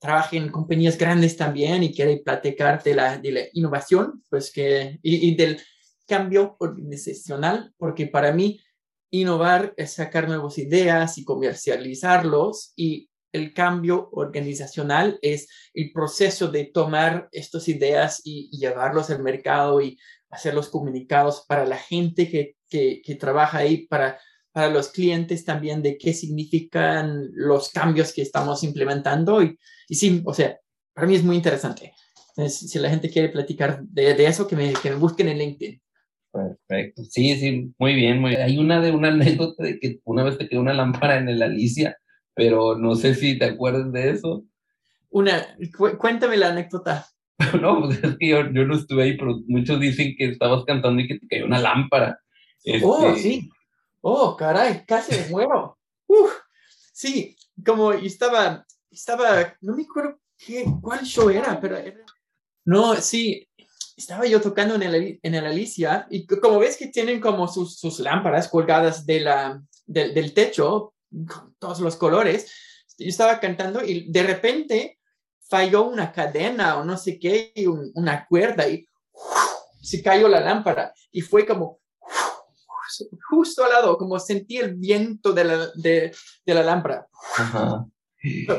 [0.00, 3.20] trabaja en compañías grandes también y quiere platicar de la,
[3.52, 5.60] innovación, pues que, y, del
[6.08, 8.60] cambio organizacional, porque para mí
[9.10, 16.64] innovar es sacar nuevas ideas y comercializarlos y el cambio organizacional es el proceso de
[16.64, 19.98] tomar estas ideas y, y llevarlos al mercado y
[20.30, 24.18] hacer los comunicados para la gente que que, trabaja ahí para,
[24.52, 29.42] para los clientes también de qué significan los cambios que estamos implementando.
[29.42, 29.56] Y,
[29.88, 30.58] y sí, o sea,
[30.92, 31.92] para mí es muy interesante.
[32.48, 35.80] si la gente quiere platicar de, de eso, que me, que me busquen en LinkedIn.
[36.32, 37.02] Perfecto.
[37.04, 40.48] Sí, sí, muy bien, muy Hay una de una anécdota de que una vez te
[40.48, 41.96] quedó una lámpara en el Alicia,
[42.34, 44.44] pero no sé si te acuerdas de eso.
[45.10, 45.44] Una,
[45.98, 47.06] cuéntame la anécdota.
[47.60, 51.00] No, pues es que yo, yo, no estuve ahí, pero muchos dicen que estabas cantando
[51.00, 52.18] y que te cayó una lámpara.
[52.82, 53.50] Oh, este sí.
[54.00, 55.78] Oh, caray, casi me muero.
[56.06, 56.32] Uf,
[56.92, 61.76] sí, como estaba, estaba, no me acuerdo qué, cuál show era, pero
[62.64, 63.46] no, sí,
[63.96, 67.78] estaba yo tocando en el, en el Alicia y como ves que tienen como sus,
[67.78, 72.50] sus lámparas colgadas de la, del techo, con todos los colores,
[72.98, 74.98] yo estaba cantando y de repente
[75.48, 78.86] falló una cadena o no sé qué, y una cuerda y
[79.82, 81.79] se cayó la lámpara y fue como
[83.28, 86.12] justo al lado, como sentí el viento de la, de,
[86.46, 87.06] de la lámpara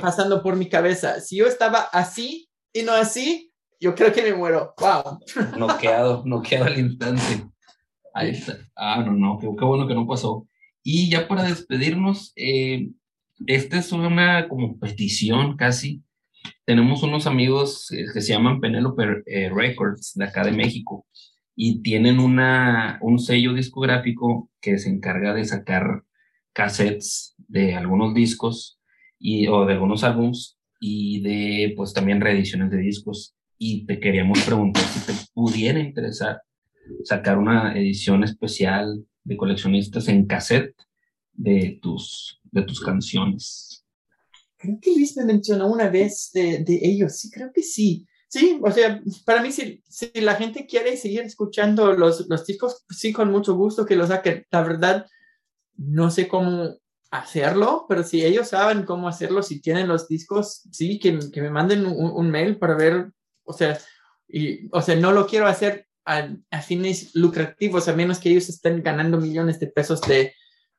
[0.01, 1.19] pasando por mi cabeza.
[1.19, 4.73] Si yo estaba así y no así, yo creo que me muero.
[4.77, 5.19] ¡Wow!
[5.57, 7.47] Noqueado, noqueado al instante.
[8.13, 8.57] Ahí está.
[8.75, 10.47] Ah, no, no, qué, qué bueno que no pasó.
[10.83, 12.89] Y ya para despedirnos, eh,
[13.47, 16.03] esta es una como petición casi.
[16.65, 21.05] Tenemos unos amigos eh, que se llaman Penelope eh, Records de acá de México
[21.55, 26.03] y tienen una, un sello discográfico que se encarga de sacar
[26.53, 28.79] cassettes de algunos discos
[29.19, 34.41] y, o de algunos álbums y de pues también reediciones de discos y te queríamos
[34.43, 36.41] preguntar si te pudiera interesar
[37.03, 40.75] sacar una edición especial de coleccionistas en cassette
[41.33, 43.85] de tus, de tus canciones.
[44.57, 48.05] Creo que Luis me mencionó una vez de, de ellos, sí, creo que sí.
[48.31, 52.85] Sí, o sea, para mí, si, si la gente quiere seguir escuchando los, los discos,
[52.89, 54.45] sí, con mucho gusto que lo saquen.
[54.49, 55.05] La verdad,
[55.75, 56.77] no sé cómo
[57.11, 61.49] hacerlo, pero si ellos saben cómo hacerlo, si tienen los discos, sí, que, que me
[61.49, 63.11] manden un, un, mail para ver,
[63.43, 63.77] o sea,
[64.29, 68.47] y, o sea, no lo quiero hacer a, a, fines lucrativos, a menos que ellos
[68.47, 70.33] estén ganando millones de pesos de,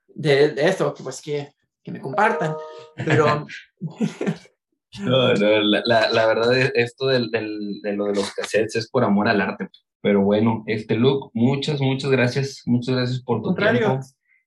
[0.07, 0.75] de, de
[1.05, 2.55] pues que, que me compartan.
[2.97, 3.47] Pero
[5.01, 8.90] No, no, la, la, verdad es esto del, del, de lo de los cassettes es
[8.90, 9.68] por amor al arte.
[10.03, 14.01] Pero bueno, este Luke, muchas, muchas gracias, muchas gracias por tu tiempo.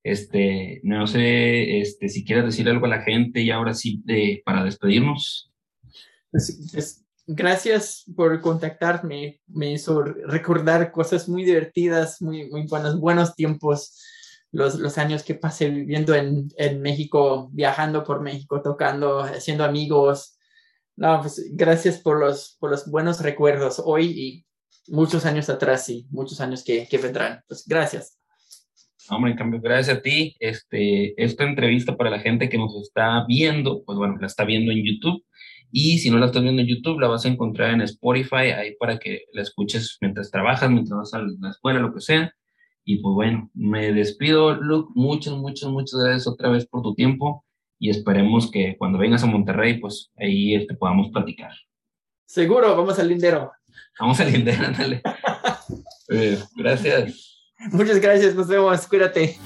[0.03, 4.43] Este, no sé, este, si quieres decir algo a la gente y ahora sí de,
[4.45, 5.51] para despedirnos.
[6.29, 13.35] Pues, pues, gracias por contactarme, me hizo recordar cosas muy divertidas, muy, muy buenos, buenos
[13.35, 13.99] tiempos
[14.55, 20.34] los, los años que pasé viviendo en, en, México, viajando por México, tocando, haciendo amigos.
[20.97, 24.45] No, pues gracias por los, por los buenos recuerdos hoy y
[24.87, 27.41] muchos años atrás y muchos años que, que vendrán.
[27.47, 28.17] Pues gracias.
[29.09, 30.35] Hombre, en cambio, gracias a ti.
[30.39, 34.71] Este, esta entrevista para la gente que nos está viendo, pues bueno, la está viendo
[34.71, 35.23] en YouTube
[35.71, 38.75] Y si no la estás viendo en YouTube, la vas a encontrar en Spotify, ahí
[38.79, 42.31] para que la escuches mientras trabajas, mientras vas a la escuela, lo que sea.
[42.85, 44.91] Y pues bueno, me despido, Luke.
[44.95, 47.44] Muchas, muchas, muchas gracias otra vez por tu tiempo
[47.86, 51.51] y esperemos que cuando vengas a Monterrey, pues ahí este, podamos platicar.
[52.25, 53.51] Seguro, vamos al lindero.
[53.99, 55.01] Vamos al lindero, dale.
[56.07, 57.49] Eh, gracias.
[57.71, 59.39] Muchas gracias, nos vemos, cuídate.